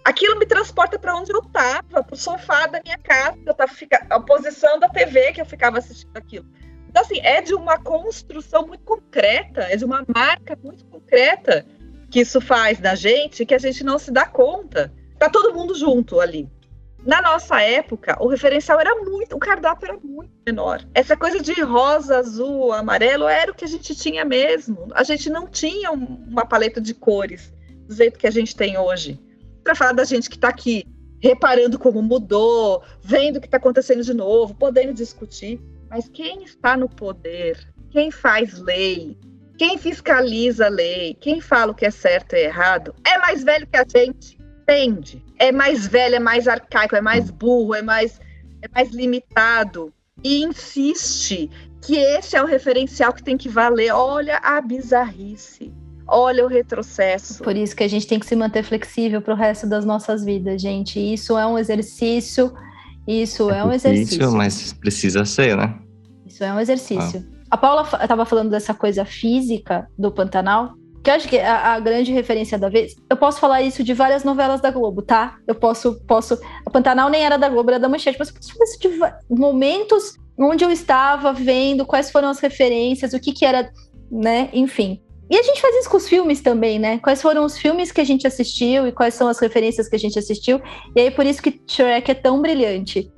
[0.04, 4.06] Aquilo me transporta para onde eu tava, pro sofá da minha casa, eu tava fica...
[4.10, 6.46] a posição da TV que eu ficava assistindo aquilo.
[6.90, 11.66] Então, assim, é de uma construção muito concreta, é de uma marca muito concreta
[12.12, 14.94] que isso faz na gente, que a gente não se dá conta.
[15.18, 16.48] Tá todo mundo junto ali.
[17.06, 20.86] Na nossa época, o referencial era muito, o cardápio era muito menor.
[20.94, 24.88] Essa coisa de rosa, azul, amarelo era o que a gente tinha mesmo.
[24.94, 27.54] A gente não tinha um- uma paleta de cores
[27.88, 29.20] do jeito que a gente tem hoje.
[29.64, 30.86] Para falar da gente que está aqui
[31.22, 35.60] reparando como mudou, vendo o que está acontecendo de novo, podendo discutir.
[35.90, 37.58] Mas quem está no poder,
[37.90, 39.18] quem faz lei,
[39.58, 43.66] quem fiscaliza a lei, quem fala o que é certo e errado, é mais velho
[43.66, 45.24] que a gente entende.
[45.40, 48.20] É mais velho, é mais arcaico, é mais burro, é mais,
[48.62, 49.94] é mais limitado.
[50.24, 51.50] E insiste
[51.82, 53.94] que esse é o referencial que tem que valer.
[53.94, 55.72] Olha a bizarrice.
[56.16, 57.42] Olha o retrocesso.
[57.42, 60.62] Por isso que a gente tem que se manter flexível pro resto das nossas vidas,
[60.62, 61.00] gente.
[61.00, 62.54] Isso é um exercício.
[63.08, 64.32] Isso é, um difícil, exercício.
[64.32, 65.76] mas precisa ser, né?
[66.24, 67.26] Isso é um exercício.
[67.50, 70.76] A Paula estava falando dessa coisa física do Pantanal.
[71.04, 72.96] que eu acho que a, a, grande referência da vez.
[73.10, 75.38] Eu posso falar isso de várias novelas da Globo, tá?
[75.48, 76.00] Eu posso.
[76.06, 78.80] posso a Pantanal nem era da Globo, era da Manchete, mas eu posso falar isso
[78.80, 83.68] de momentos onde eu estava vendo, quais foram as referências, o que, que era,
[84.12, 84.50] né?
[84.54, 85.03] Enfim.
[85.30, 87.00] E a gente faz isso com os filmes também, né?
[87.00, 90.00] Quais foram os filmes que a gente assistiu e quais são as referências que a
[90.00, 90.62] gente assistiu.
[90.96, 93.12] E aí, por isso que Shrek é tão brilhante.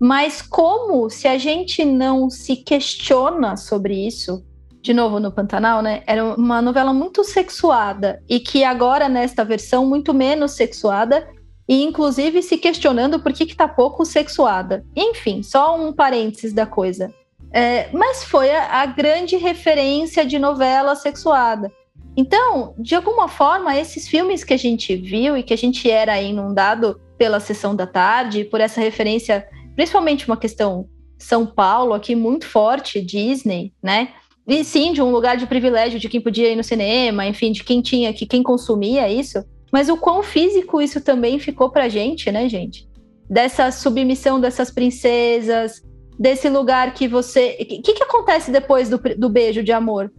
[0.00, 4.44] Mas como se a gente não se questiona sobre isso,
[4.80, 6.02] de novo no Pantanal, né?
[6.06, 11.28] Era uma novela muito sexuada e que agora nesta versão muito menos sexuada
[11.68, 14.86] e inclusive se questionando por que que tá pouco sexuada.
[14.96, 17.12] Enfim, só um parênteses da coisa.
[17.52, 21.72] É, mas foi a, a grande referência de novela sexuada.
[22.16, 26.20] Então, de alguma forma, esses filmes que a gente viu e que a gente era
[26.20, 32.44] inundado pela sessão da tarde, por essa referência principalmente uma questão São Paulo aqui muito
[32.44, 34.08] forte, Disney, né?
[34.44, 37.62] E sim, de um lugar de privilégio de quem podia ir no cinema, enfim, de
[37.62, 39.44] quem tinha, que quem consumia isso.
[39.70, 42.88] Mas o quão físico isso também ficou pra gente, né, gente?
[43.30, 45.80] Dessa submissão dessas princesas,
[46.18, 47.56] desse lugar que você.
[47.60, 50.12] O que, que acontece depois do, do beijo de amor?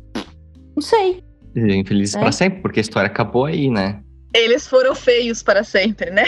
[0.75, 1.23] Não sei.
[1.55, 2.19] Infelizes é.
[2.19, 4.01] para sempre, porque a história acabou aí, né?
[4.33, 6.25] eles foram feios para sempre, né?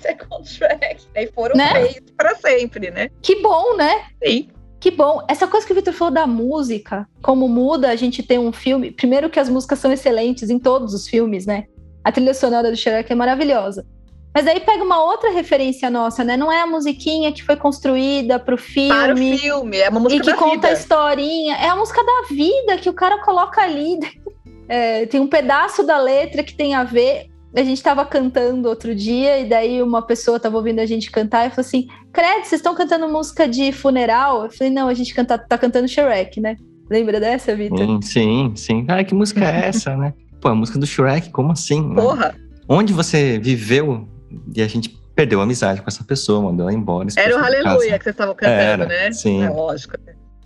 [0.00, 1.04] Second Shrek.
[1.14, 1.72] E foram né?
[1.72, 3.08] feios para sempre, né?
[3.20, 4.04] Que bom, né?
[4.24, 4.48] Sim.
[4.80, 5.24] Que bom.
[5.28, 8.90] Essa coisa que o Victor falou da música, como muda a gente ter um filme.
[8.90, 11.64] Primeiro que as músicas são excelentes em todos os filmes, né?
[12.04, 13.86] A trilha sonora do Shrek é maravilhosa.
[14.34, 16.36] Mas aí pega uma outra referência nossa, né?
[16.36, 18.88] Não é a musiquinha que foi construída pro filme.
[18.88, 20.68] Para o filme, é uma música E que conta vida.
[20.68, 21.54] a historinha.
[21.54, 23.98] É a música da vida que o cara coloca ali.
[24.66, 27.26] É, tem um pedaço da letra que tem a ver.
[27.54, 31.46] A gente estava cantando outro dia, e daí uma pessoa estava ouvindo a gente cantar
[31.46, 34.44] e falou assim: Credo, vocês estão cantando música de funeral?
[34.44, 36.56] Eu falei: Não, a gente canta, tá cantando Shrek, né?
[36.90, 37.78] Lembra dessa, Vitor?
[37.78, 38.86] Sim, sim, sim.
[38.88, 40.14] Ah, que música é essa, né?
[40.40, 41.86] Pô, a música do Shrek, como assim?
[41.86, 41.94] Né?
[42.00, 42.34] Porra!
[42.66, 44.08] Onde você viveu
[44.54, 47.08] e a gente perdeu a amizade com essa pessoa, mandou ela embora.
[47.16, 49.12] Era o Aleluia que você estava cantando, Era, né?
[49.12, 49.42] Sim.
[49.42, 49.96] É lógico.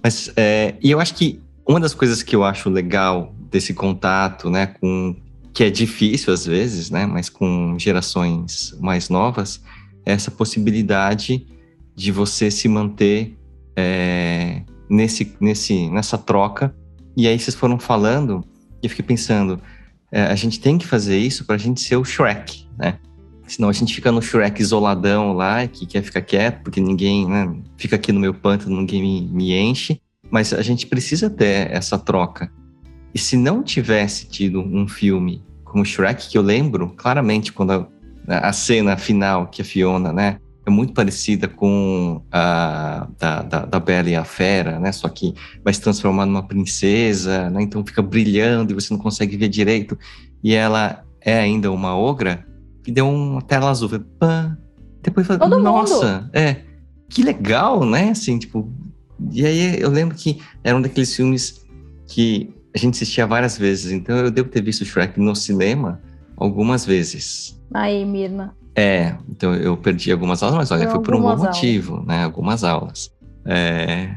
[0.03, 4.51] Mas, é, e eu acho que uma das coisas que eu acho legal desse contato,
[4.51, 5.16] né, com
[5.53, 9.61] que é difícil às vezes, né, mas com gerações mais novas,
[10.07, 11.47] é essa possibilidade
[11.95, 13.36] de você se manter
[13.76, 16.74] é, nesse, nesse, nessa troca.
[17.16, 18.45] E aí vocês foram falando,
[18.82, 19.61] e eu fiquei pensando,
[20.12, 22.99] é, a gente tem que fazer isso para a gente ser o Shrek, né?
[23.49, 27.53] Senão a gente fica no Shrek isoladão lá, que quer ficar quieto, porque ninguém, né,
[27.76, 30.01] fica aqui no meu pântano, ninguém me, me enche.
[30.30, 32.53] Mas a gente precisa ter essa troca.
[33.14, 37.88] E se não tivesse tido um filme como Shrek, que eu lembro claramente quando a,
[38.49, 43.80] a cena final que a Fiona, né, é muito parecida com a da, da, da,
[43.80, 45.34] Bela e a Fera, né, só que
[45.64, 49.99] vai se transformar numa princesa, né, então fica brilhando e você não consegue ver direito,
[50.44, 52.46] e ela é ainda uma ogra,
[52.89, 54.57] e deu uma tela azul, pã,
[55.03, 56.30] depois fala, nossa, mundo.
[56.32, 56.62] é,
[57.07, 58.72] que legal, né, assim, tipo,
[59.30, 61.66] e aí eu lembro que era um daqueles filmes
[62.07, 66.01] que a gente assistia várias vezes, então eu devo ter visto Shrek no cinema
[66.34, 67.61] algumas vezes.
[67.74, 68.57] Aí, Mirna.
[68.74, 72.24] É, então eu perdi algumas aulas, mas olha, foi, foi por um bom motivo, né?
[72.24, 73.11] Algumas aulas.
[73.45, 74.14] É,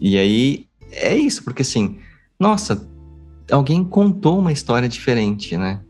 [0.00, 1.98] e aí é isso, porque assim,
[2.40, 2.88] nossa,
[3.50, 5.80] alguém contou uma história diferente, né?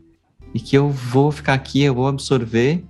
[0.57, 2.83] E que eu vou ficar aqui, eu vou absorver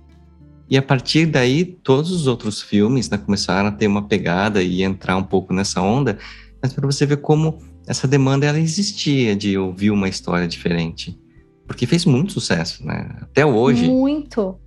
[0.70, 4.82] e a partir daí, todos os outros filmes né, começaram a ter uma pegada e
[4.82, 6.18] entrar um pouco nessa onda,
[6.62, 11.18] mas para você ver como essa demanda ela existia de ouvir uma história diferente.
[11.66, 13.08] Porque fez muito sucesso, né?
[13.22, 13.88] Até hoje.
[13.88, 14.58] Muito.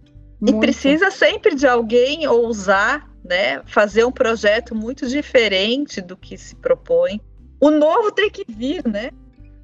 [0.45, 3.61] E precisa sempre de alguém ousar, né?
[3.67, 7.21] Fazer um projeto muito diferente do que se propõe.
[7.59, 9.11] O novo tem que vir, né?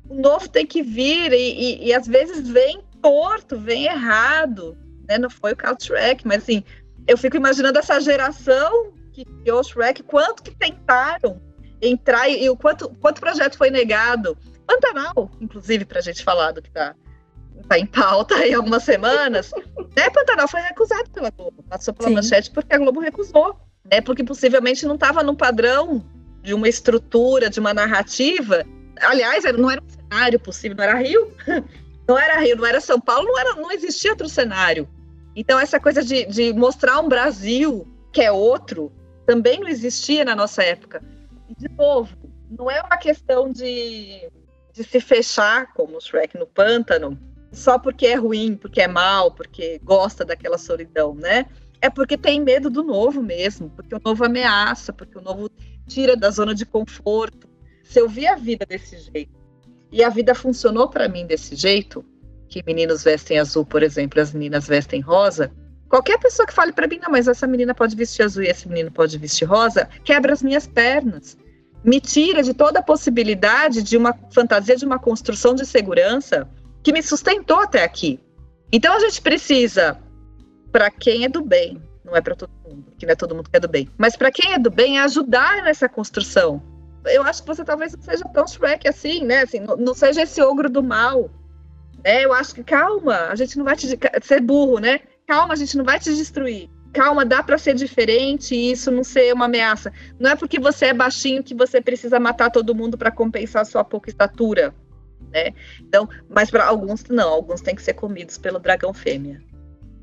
[0.07, 4.77] O novo tem que vir e, e, e às vezes vem torto, vem errado
[5.07, 5.17] né?
[5.17, 6.63] Não foi o caso Shrek, mas assim,
[7.07, 11.41] eu fico imaginando essa geração que criou o Shrek, quanto que tentaram
[11.81, 14.37] entrar e, e o quanto, quanto projeto foi negado.
[14.65, 16.93] Pantanal, inclusive, para a gente falar do que está
[17.67, 19.51] tá em pauta aí algumas semanas,
[19.95, 20.09] né?
[20.09, 22.15] Pantanal foi recusado pela Globo, passou pela Sim.
[22.15, 23.57] manchete porque a Globo recusou,
[23.89, 24.01] né?
[24.01, 26.03] Porque possivelmente não estava no padrão
[26.43, 28.65] de uma estrutura, de uma narrativa.
[29.01, 31.31] Aliás, não era um cenário possível, não era Rio,
[32.07, 34.87] não era Rio, não era São Paulo, não, era, não existia outro cenário.
[35.35, 38.91] Então, essa coisa de, de mostrar um Brasil que é outro
[39.25, 41.03] também não existia na nossa época.
[41.49, 42.15] E, de novo,
[42.49, 44.29] não é uma questão de,
[44.73, 47.19] de se fechar, como o Shrek no pântano,
[47.51, 51.45] só porque é ruim, porque é mal, porque gosta daquela solidão, né?
[51.81, 55.49] É porque tem medo do novo mesmo, porque o novo ameaça, porque o novo
[55.87, 57.47] tira da zona de conforto.
[57.83, 59.36] Se eu vi a vida desse jeito
[59.91, 62.03] e a vida funcionou para mim desse jeito,
[62.49, 65.51] que meninos vestem azul, por exemplo, as meninas vestem rosa,
[65.89, 68.67] qualquer pessoa que fale para mim, não, mas essa menina pode vestir azul e esse
[68.67, 71.37] menino pode vestir rosa, quebra as minhas pernas.
[71.83, 76.49] Me tira de toda a possibilidade de uma fantasia de uma construção de segurança
[76.83, 78.19] que me sustentou até aqui.
[78.71, 79.97] Então a gente precisa,
[80.71, 83.49] para quem é do bem, não é para todo mundo, que não é todo mundo
[83.49, 86.61] que é do bem, mas para quem é do bem, é ajudar nessa construção.
[87.09, 89.41] Eu acho que você talvez não seja tão Shrek assim, né?
[89.41, 91.29] Assim, não, não seja esse ogro do mal.
[92.03, 92.25] Né?
[92.25, 93.87] Eu acho que calma, a gente não vai te
[94.21, 94.99] ser burro, né?
[95.27, 96.69] Calma, a gente não vai te destruir.
[96.93, 99.91] Calma, dá para ser diferente e isso não ser uma ameaça.
[100.19, 103.83] Não é porque você é baixinho que você precisa matar todo mundo para compensar sua
[103.83, 104.73] pouca estatura
[105.31, 105.53] né?
[105.81, 109.41] Então, mas para alguns não, alguns têm que ser comidos pelo dragão fêmea,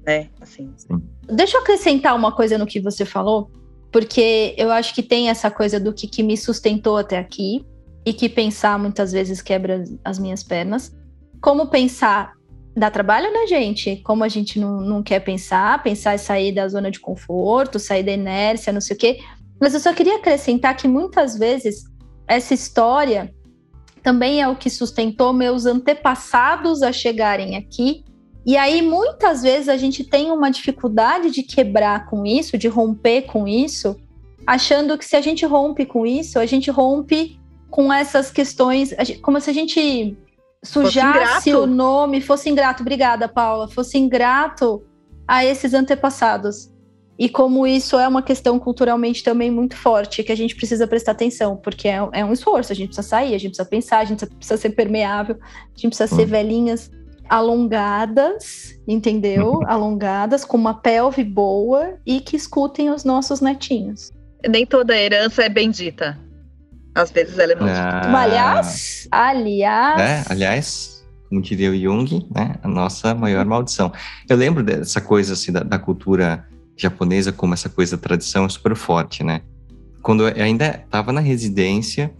[0.04, 0.28] né?
[0.40, 0.72] Assim.
[0.76, 1.02] Sim.
[1.26, 3.50] Deixa eu acrescentar uma coisa no que você falou,
[3.94, 7.64] porque eu acho que tem essa coisa do que, que me sustentou até aqui
[8.04, 10.92] e que pensar muitas vezes quebra as minhas pernas.
[11.40, 12.32] Como pensar
[12.76, 13.98] dá trabalho, né, gente?
[13.98, 18.02] Como a gente não, não quer pensar, pensar é sair da zona de conforto, sair
[18.02, 19.20] da inércia, não sei o quê.
[19.60, 21.84] Mas eu só queria acrescentar que muitas vezes
[22.26, 23.32] essa história
[24.02, 28.04] também é o que sustentou meus antepassados a chegarem aqui.
[28.46, 33.22] E aí, muitas vezes, a gente tem uma dificuldade de quebrar com isso, de romper
[33.22, 33.96] com isso,
[34.46, 37.40] achando que se a gente rompe com isso, a gente rompe
[37.70, 40.16] com essas questões, como se a gente
[40.62, 42.82] sujasse o nome, fosse ingrato.
[42.82, 43.66] Obrigada, Paula.
[43.68, 44.82] Fosse ingrato
[45.26, 46.70] a esses antepassados
[47.18, 51.12] e como isso é uma questão culturalmente também muito forte, que a gente precisa prestar
[51.12, 54.04] atenção, porque é, é um esforço, a gente precisa sair, a gente precisa pensar, a
[54.04, 56.30] gente precisa ser permeável, a gente precisa ser hum.
[56.30, 56.90] velhinhas
[57.28, 59.60] alongadas, entendeu?
[59.66, 64.10] alongadas, com uma pelve boa e que escutem os nossos netinhos.
[64.46, 66.18] Nem toda herança é bendita.
[66.94, 67.80] Às vezes ela é maldita.
[67.80, 68.22] Ah.
[68.22, 70.00] Aliás, aliás.
[70.00, 72.56] É, aliás, como diria o Jung, né?
[72.62, 73.92] A nossa maior maldição.
[74.28, 76.46] Eu lembro dessa coisa assim da, da cultura
[76.76, 79.40] japonesa, como essa coisa da tradição é super forte, né?
[80.02, 82.12] Quando eu ainda estava na residência,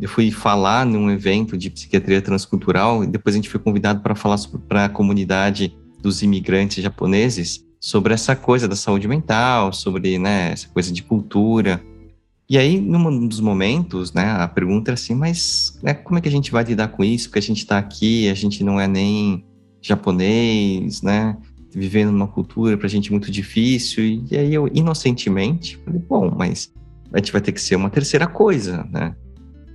[0.00, 4.14] eu fui falar num evento de psiquiatria transcultural e depois a gente foi convidado para
[4.14, 4.36] falar
[4.68, 10.68] para a comunidade dos imigrantes japoneses sobre essa coisa da saúde mental, sobre né, essa
[10.68, 11.82] coisa de cultura.
[12.48, 16.28] E aí, num dos momentos, né, a pergunta era assim, mas né, como é que
[16.28, 17.28] a gente vai lidar com isso?
[17.28, 19.44] Porque a gente está aqui, a gente não é nem
[19.80, 21.36] japonês, né?
[21.72, 24.04] vivendo numa cultura pra gente muito difícil.
[24.30, 26.72] E aí eu, inocentemente, falei, bom, mas
[27.12, 29.14] a gente vai ter que ser uma terceira coisa, né?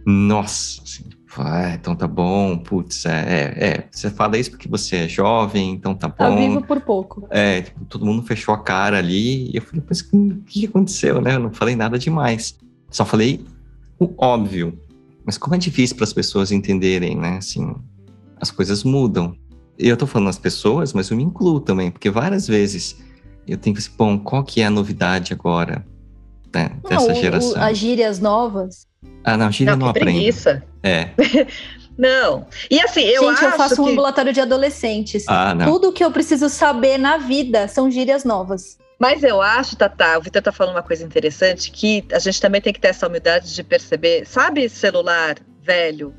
[0.05, 1.03] Nossa, assim,
[1.37, 5.71] ah, então tá bom, putz, é, é, é, você fala isso porque você é jovem,
[5.71, 6.15] então tá, bom.
[6.15, 7.27] Tá vivo por pouco.
[7.29, 11.19] É, tipo, todo mundo fechou a cara ali, e eu falei, mas o que aconteceu,
[11.19, 11.35] né?
[11.35, 12.55] Eu não falei nada demais.
[12.89, 13.43] Só falei
[13.99, 14.79] o óbvio.
[15.25, 17.37] Mas como é difícil para as pessoas entenderem, né?
[17.37, 17.75] Assim,
[18.39, 19.35] as coisas mudam
[19.77, 22.97] eu tô falando as pessoas, mas eu me incluo também, porque várias vezes
[23.47, 25.85] eu tenho que assim, bom, qual que é a novidade agora
[26.53, 27.61] né, dessa não, geração?
[27.61, 28.87] O, as gírias novas.
[29.23, 30.11] Ah, não, gíria não, não aprende.
[30.11, 30.63] Preguiça.
[30.83, 31.09] É.
[31.97, 32.45] não.
[32.69, 33.81] E assim, eu Gente, eu faço que...
[33.81, 35.25] um ambulatório de adolescentes.
[35.27, 35.65] Ah, não.
[35.65, 38.77] Tudo que eu preciso saber na vida são gírias novas.
[38.99, 42.61] Mas eu acho, Tata, o Vitor tá falando uma coisa interessante, que a gente também
[42.61, 46.13] tem que ter essa humildade de perceber, sabe celular velho,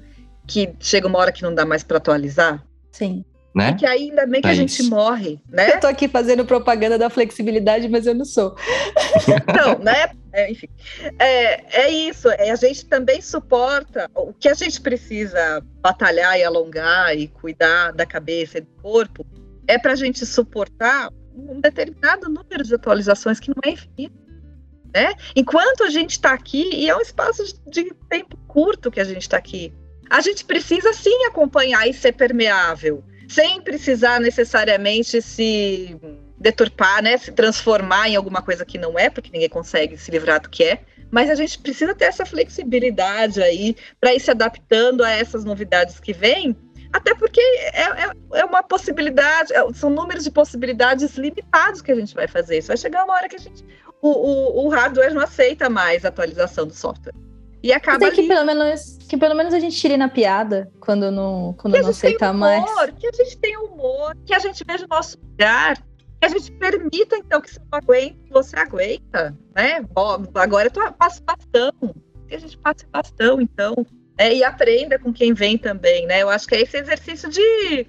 [0.47, 2.63] que chega uma hora que não dá mais para atualizar?
[2.93, 3.25] Sim
[3.57, 3.73] né?
[3.73, 5.77] que ainda bem que a gente morre, né?
[5.77, 8.55] Eu tô aqui fazendo propaganda da flexibilidade, mas eu não sou.
[9.57, 10.11] Não, né?
[10.31, 10.69] É, enfim,
[11.19, 12.29] é, é isso.
[12.29, 17.93] É, a gente também suporta o que a gente precisa batalhar e alongar e cuidar
[17.93, 19.25] da cabeça e do corpo
[19.67, 24.15] é para a gente suportar um determinado número de atualizações que não é infinito.
[24.95, 25.15] Né?
[25.35, 29.23] Enquanto a gente está aqui, e é um espaço de tempo curto que a gente
[29.23, 29.73] está aqui,
[30.11, 35.97] a gente precisa sim acompanhar e ser permeável sem precisar necessariamente se
[36.39, 40.41] deturpar, né, se transformar em alguma coisa que não é, porque ninguém consegue se livrar
[40.41, 40.81] do que é.
[41.11, 46.01] Mas a gente precisa ter essa flexibilidade aí para ir se adaptando a essas novidades
[46.01, 46.57] que vêm,
[46.93, 51.95] até porque é, é, é, uma possibilidade, é, são números de possibilidades limitados que a
[51.95, 52.59] gente vai fazer.
[52.59, 53.65] Isso vai chegar uma hora que a gente,
[54.03, 57.15] o, o, o hardware não aceita mais a atualização do software.
[57.67, 61.53] E acaba que pelo menos que pelo menos a gente tire na piada quando não
[61.59, 62.91] quando que não aceita humor, mais.
[62.93, 66.53] Que a gente tenha humor, que a gente veja o nosso lugar, que a gente
[66.53, 69.81] permita então que se não aguenta, você aguenta, né?
[69.93, 71.73] Bom, agora eu passo bastão,
[72.29, 73.75] que a gente passe bastão então,
[74.17, 74.33] né?
[74.33, 76.23] e aprenda com quem vem também, né?
[76.23, 77.89] Eu acho que é esse exercício de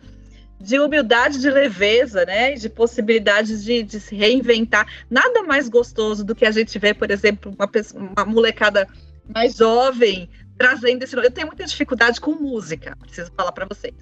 [0.59, 2.53] de humildade, de leveza, né?
[2.53, 4.87] De possibilidades de, de, se reinventar.
[5.07, 8.87] Nada mais gostoso do que a gente ver, por exemplo, uma, pessoa, uma molecada
[9.33, 11.15] mais jovem, trazendo esse.
[11.15, 13.95] Eu tenho muita dificuldade com música, preciso falar para vocês.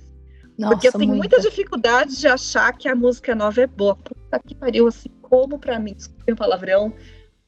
[0.58, 1.36] Nossa, porque eu tenho muita.
[1.36, 3.96] muita dificuldade de achar que a música nova é boa.
[3.96, 6.94] Puta que pariu, assim, como para mim, desculpe o palavrão.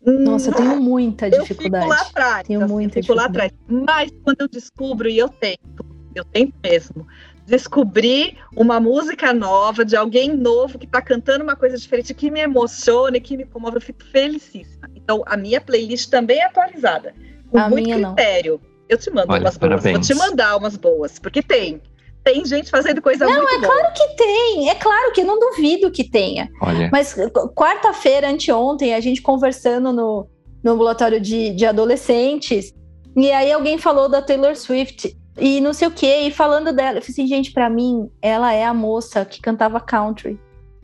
[0.05, 1.85] Nossa, eu tenho muita eu dificuldade.
[1.85, 2.47] fico lá atrás.
[2.47, 3.55] Tenho assim, muita eu fico lá dificuldade.
[3.67, 3.85] atrás.
[3.85, 7.07] Mas quando eu descubro, e eu tento, eu tento mesmo,
[7.45, 12.41] descobrir uma música nova de alguém novo que está cantando uma coisa diferente que me
[12.41, 14.89] emociona e que me comove, eu fico felicíssima.
[14.95, 17.13] Então, a minha playlist também é atualizada.
[17.51, 18.13] Com A muito minha não.
[18.15, 18.59] critério.
[18.89, 19.83] Eu te mando Olha, umas boas.
[19.83, 21.81] Vou te mandar umas boas, porque tem.
[22.23, 23.61] Tem gente fazendo coisa muito boa.
[23.61, 26.49] Claro que tem, é claro que eu não duvido que tenha.
[26.61, 30.27] Olha, Mas qu- quarta-feira, anteontem, a gente conversando no,
[30.63, 32.73] no ambulatório de, de adolescentes,
[33.15, 36.97] e aí alguém falou da Taylor Swift e não sei o que, e falando dela.
[36.97, 40.37] Eu falei assim, gente, pra mim, ela é a moça que cantava country.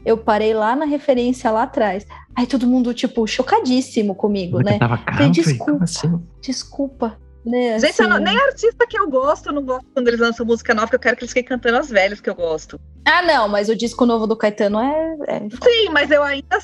[0.06, 2.06] Eu parei lá na referência lá atrás.
[2.36, 4.80] Aí todo mundo, tipo, chocadíssimo comigo, você né?
[4.80, 5.30] tava country?
[5.44, 5.84] desculpa.
[5.84, 6.22] Assim?
[6.42, 7.18] Desculpa.
[7.46, 8.26] Né, Gente, eu não- assim.
[8.26, 11.00] nem artista que eu gosto, eu não gosto quando eles lançam música nova, que eu
[11.00, 12.80] quero que eles fiquem cantando as velhas que eu gosto.
[13.06, 15.16] Ah, não, mas o disco novo do Caetano é.
[15.28, 16.58] é- Sim, mas eu ainda.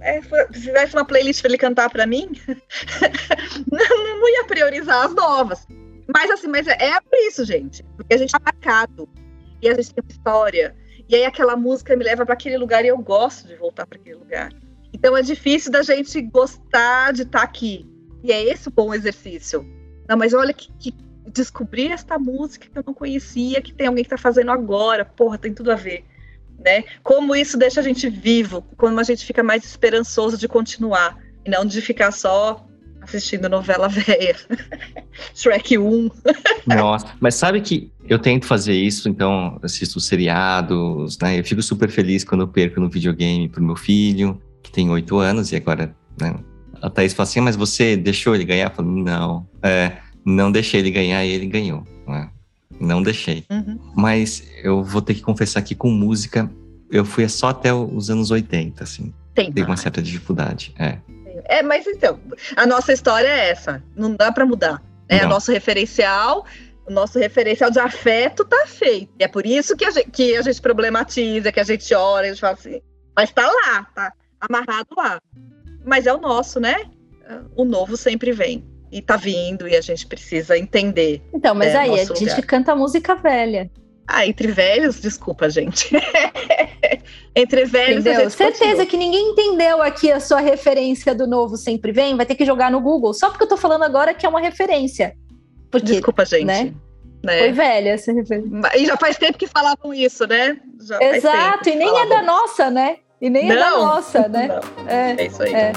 [0.00, 2.28] é, se fizesse uma playlist pra ele cantar pra mim,
[3.70, 5.66] não, não ia priorizar as novas.
[6.12, 7.82] Mas assim, mas é, é por isso, gente.
[7.96, 9.08] Porque a gente tá marcado.
[9.60, 10.76] E a gente tem uma história.
[11.08, 13.98] E aí aquela música me leva pra aquele lugar e eu gosto de voltar pra
[13.98, 14.52] aquele lugar.
[14.92, 17.86] Então é difícil da gente gostar de estar aqui.
[18.22, 19.64] E é esse o bom exercício.
[20.08, 20.94] Não, mas olha que, que
[21.32, 25.04] descobrir esta música que eu não conhecia, que tem alguém que tá fazendo agora.
[25.04, 26.04] Porra, tem tudo a ver
[26.58, 26.84] né?
[27.02, 31.50] Como isso deixa a gente vivo, como a gente fica mais esperançoso de continuar e
[31.50, 32.66] não de ficar só
[33.06, 34.36] assistindo novela velha.
[35.34, 36.10] Shrek 1.
[36.66, 41.38] Nossa, mas sabe que eu tento fazer isso, então assisto seriados, né?
[41.38, 45.18] Eu fico super feliz quando eu perco no videogame pro meu filho, que tem oito
[45.18, 46.34] anos, e agora, né?
[46.82, 48.66] A Thaís fala assim, mas você deixou ele ganhar?
[48.66, 49.92] Eu falo, não, é,
[50.24, 52.28] não deixei ele ganhar e ele ganhou, né?
[52.78, 53.44] Não deixei.
[53.50, 53.78] Uhum.
[53.96, 56.50] Mas eu vou ter que confessar que com música,
[56.90, 59.12] eu fui só até os anos 80, assim.
[59.34, 59.52] Tem.
[59.52, 60.98] Tem uma certa dificuldade, é.
[61.48, 62.18] É, mas então,
[62.56, 63.82] a nossa história é essa.
[63.94, 64.82] Não dá para mudar.
[65.10, 65.20] Né?
[65.20, 65.28] O Não.
[65.30, 66.44] nosso referencial,
[66.86, 69.12] o nosso referencial de afeto tá feito.
[69.18, 72.26] E é por isso que a gente, que a gente problematiza, que a gente ora,
[72.26, 72.80] a gente fala assim,
[73.16, 75.20] mas tá lá, tá amarrado lá.
[75.84, 76.74] Mas é o nosso, né?
[77.54, 78.64] O novo sempre vem.
[78.90, 81.20] E tá vindo, e a gente precisa entender.
[81.34, 82.42] Então, mas É, aí, a gente lugar.
[82.42, 83.70] canta música velha.
[84.08, 85.90] Ah, entre velhos, desculpa, gente.
[87.34, 88.20] entre velhos, a Entendeu?
[88.30, 88.86] gente Certeza continua.
[88.86, 92.70] que ninguém entendeu aqui a sua referência do novo sempre vem, vai ter que jogar
[92.70, 95.14] no Google, só porque eu tô falando agora que é uma referência.
[95.70, 96.44] Porque Desculpa, gente.
[96.44, 96.72] né?
[97.24, 97.38] né?
[97.40, 98.70] foi velha essa referência.
[98.76, 100.56] E já faz tempo que falavam isso, né?
[100.80, 102.98] Já Exato, e nem é da nossa, né?
[103.20, 103.86] E nem é da Não.
[103.86, 104.46] nossa, né?
[104.78, 105.16] Não, É.
[105.18, 105.52] é isso aí.
[105.54, 105.72] É.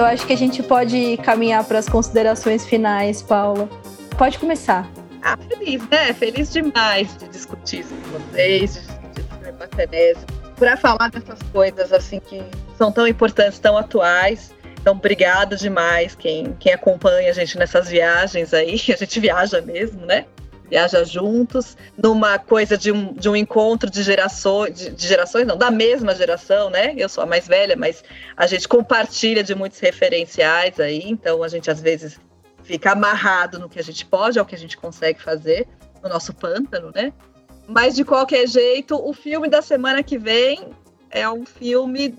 [0.00, 3.68] Eu acho que a gente pode caminhar para as considerações finais, Paula.
[4.16, 4.90] Pode começar.
[5.20, 6.14] Ah, feliz, né?
[6.14, 10.26] Feliz demais de discutir isso com vocês, de discutir filme bacanésimo,
[10.56, 12.42] para falar dessas coisas assim que
[12.78, 14.54] são tão importantes, tão atuais.
[14.80, 18.80] Então, obrigada demais quem, quem acompanha a gente nessas viagens aí.
[18.88, 20.24] A gente viaja mesmo, né?
[20.70, 25.56] Viaja juntos, numa coisa de um, de um encontro de gerações, de, de gerações, não,
[25.56, 26.94] da mesma geração, né?
[26.96, 28.04] Eu sou a mais velha, mas
[28.36, 32.20] a gente compartilha de muitos referenciais aí, então a gente às vezes
[32.62, 35.66] fica amarrado no que a gente pode, ao que a gente consegue fazer,
[36.02, 37.12] no nosso pântano, né?
[37.66, 40.70] Mas de qualquer jeito, o filme da semana que vem
[41.10, 42.16] é um filme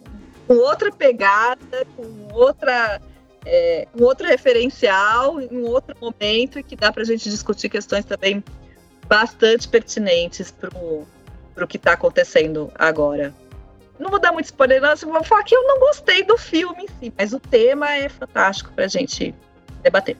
[0.47, 3.01] com outra pegada, com outra.
[3.45, 7.69] É, um outro referencial, em um outro momento, e que dá para a gente discutir
[7.69, 8.43] questões também
[9.07, 10.69] bastante pertinentes para
[11.63, 13.33] o que está acontecendo agora.
[13.99, 16.83] Não vou dar muito spoiler, não, assim, vou falar que eu não gostei do filme
[16.83, 19.35] em si, mas o tema é fantástico para a gente
[19.83, 20.17] debater.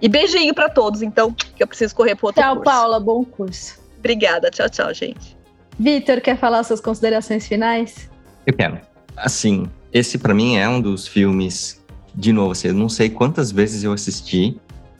[0.00, 2.70] E beijinho para todos, então, que eu preciso correr para outro Tchau, curso.
[2.70, 3.00] Paula.
[3.00, 3.80] Bom curso.
[3.98, 5.36] Obrigada, tchau, tchau, gente.
[5.78, 8.10] Vitor, quer falar suas considerações finais?
[8.44, 8.80] Eu quero.
[9.16, 11.81] Assim, esse pra mim é um dos filmes,
[12.14, 14.56] de novo, assim, eu não sei quantas vezes eu assisti.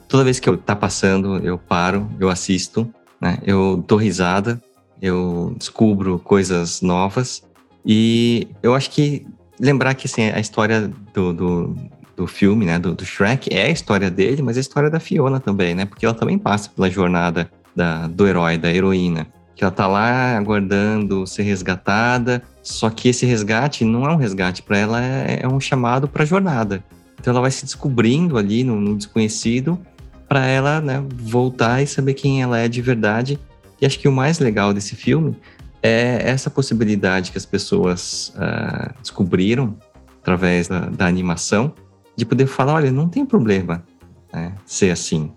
[0.07, 3.39] Toda vez que eu tá passando, eu paro, eu assisto, né?
[3.45, 4.61] Eu dou risada,
[5.01, 7.43] eu descubro coisas novas.
[7.85, 9.25] E eu acho que
[9.59, 11.75] lembrar que assim, a história do, do,
[12.15, 14.99] do filme, né, do, do Shrek, é a história dele, mas é a história da
[14.99, 15.85] Fiona também, né?
[15.85, 19.27] Porque ela também passa pela jornada da, do herói, da heroína.
[19.55, 24.63] Que ela tá lá aguardando ser resgatada, só que esse resgate não é um resgate,
[24.63, 26.83] para ela é, é um chamado para a jornada.
[27.23, 29.79] Então ela vai se descobrindo ali no, no desconhecido
[30.27, 33.39] para ela né, voltar e saber quem ela é de verdade.
[33.81, 35.33] E acho que o mais legal desse filme
[35.81, 39.77] é essa possibilidade que as pessoas ah, descobriram
[40.19, 41.73] através da, da animação,
[42.13, 43.85] de poder falar, olha, não tem problema
[44.33, 45.31] né, ser assim.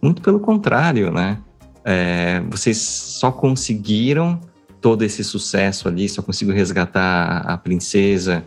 [0.00, 1.38] Muito pelo contrário, né?
[1.84, 4.40] É, vocês só conseguiram
[4.80, 8.44] todo esse sucesso ali, só conseguiram resgatar a princesa,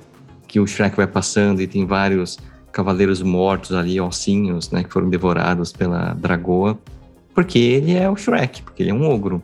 [0.47, 2.37] que o Shrek vai passando e tem vários
[2.71, 6.79] cavaleiros mortos ali, ossinhos, né, que foram devorados pela dragoa,
[7.33, 9.41] porque ele é o Shrek, porque ele é um ogro.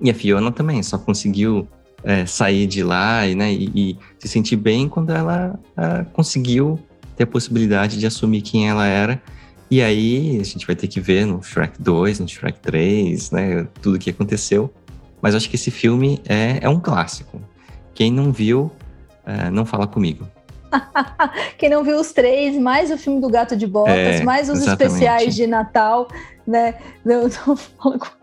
[0.00, 1.66] E a Fiona também só conseguiu
[2.04, 5.58] é, sair de lá e, né, e, e, se sentir bem quando ela
[6.12, 6.78] conseguiu
[7.16, 9.20] ter a possibilidade de assumir quem ela era.
[9.70, 13.66] E aí a gente vai ter que ver no Shrek 2, no Shrek 3, né,
[13.82, 14.72] tudo o que aconteceu.
[15.20, 17.40] Mas acho que esse filme é, é um clássico.
[17.92, 18.70] Quem não viu,
[19.26, 20.26] é, não fala comigo.
[21.58, 24.58] Quem não viu os três, mais o filme do Gato de Botas, é, mais os
[24.58, 24.82] exatamente.
[24.82, 26.08] especiais de Natal,
[26.46, 26.74] né?
[27.04, 28.18] Não, não fala comigo.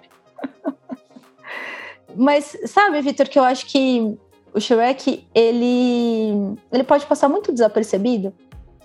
[2.16, 4.18] Mas sabe, Vitor, que eu acho que
[4.54, 8.34] o Shrek, ele, ele pode passar muito desapercebido.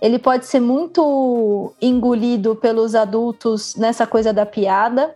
[0.02, 5.14] Ele pode ser muito engolido pelos adultos nessa coisa da piada.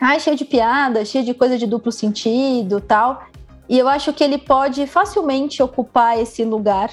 [0.00, 3.26] Ai, cheio de piada, cheio de coisa de duplo sentido tal.
[3.68, 6.90] E eu acho que ele pode facilmente ocupar esse lugar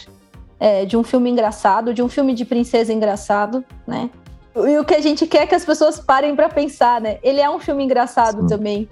[0.61, 4.11] é, de um filme engraçado, de um filme de princesa engraçado, né?
[4.55, 7.17] E o que a gente quer é que as pessoas parem para pensar, né?
[7.23, 8.47] Ele é um filme engraçado Sim.
[8.47, 8.87] também.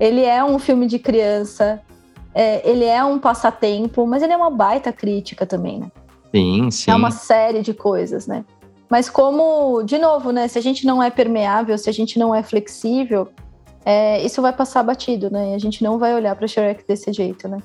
[0.00, 1.80] Ele é um filme de criança,
[2.34, 5.92] é, ele é um passatempo, mas ele é uma baita crítica também, né?
[6.34, 6.90] Sim, sim.
[6.90, 8.44] É uma série de coisas, né?
[8.90, 10.48] Mas como, de novo, né?
[10.48, 13.28] Se a gente não é permeável, se a gente não é flexível,
[13.84, 15.52] é, isso vai passar batido, né?
[15.52, 17.58] E a gente não vai olhar para Shrek desse jeito, né?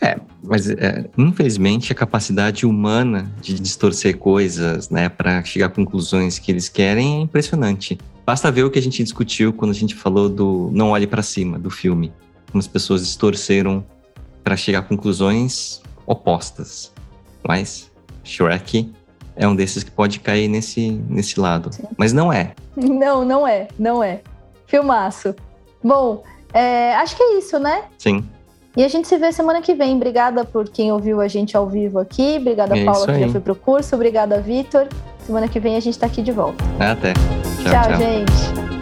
[0.00, 6.38] É, mas é, infelizmente a capacidade humana de distorcer coisas, né, para chegar a conclusões
[6.38, 7.98] que eles querem é impressionante.
[8.26, 11.22] Basta ver o que a gente discutiu quando a gente falou do Não Olhe para
[11.22, 12.12] Cima, do filme.
[12.50, 13.84] Como as pessoas distorceram
[14.42, 16.92] para chegar a conclusões opostas.
[17.46, 17.90] Mas
[18.22, 18.92] Shrek
[19.36, 21.72] é um desses que pode cair nesse, nesse lado.
[21.72, 21.82] Sim.
[21.96, 22.54] Mas não é.
[22.76, 23.68] Não, não é.
[23.78, 24.20] Não é.
[24.66, 25.34] Filmaço.
[25.82, 27.84] Bom, é, acho que é isso, né?
[27.98, 28.28] Sim.
[28.76, 29.94] E a gente se vê semana que vem.
[29.94, 32.38] Obrigada por quem ouviu a gente ao vivo aqui.
[32.40, 33.94] Obrigada, é Paula, que já foi pro curso.
[33.94, 34.88] Obrigada, Vitor.
[35.20, 36.62] Semana que vem a gente tá aqui de volta.
[36.78, 37.12] Até.
[37.12, 37.82] tchau, tchau.
[37.84, 37.98] tchau.
[37.98, 38.73] gente.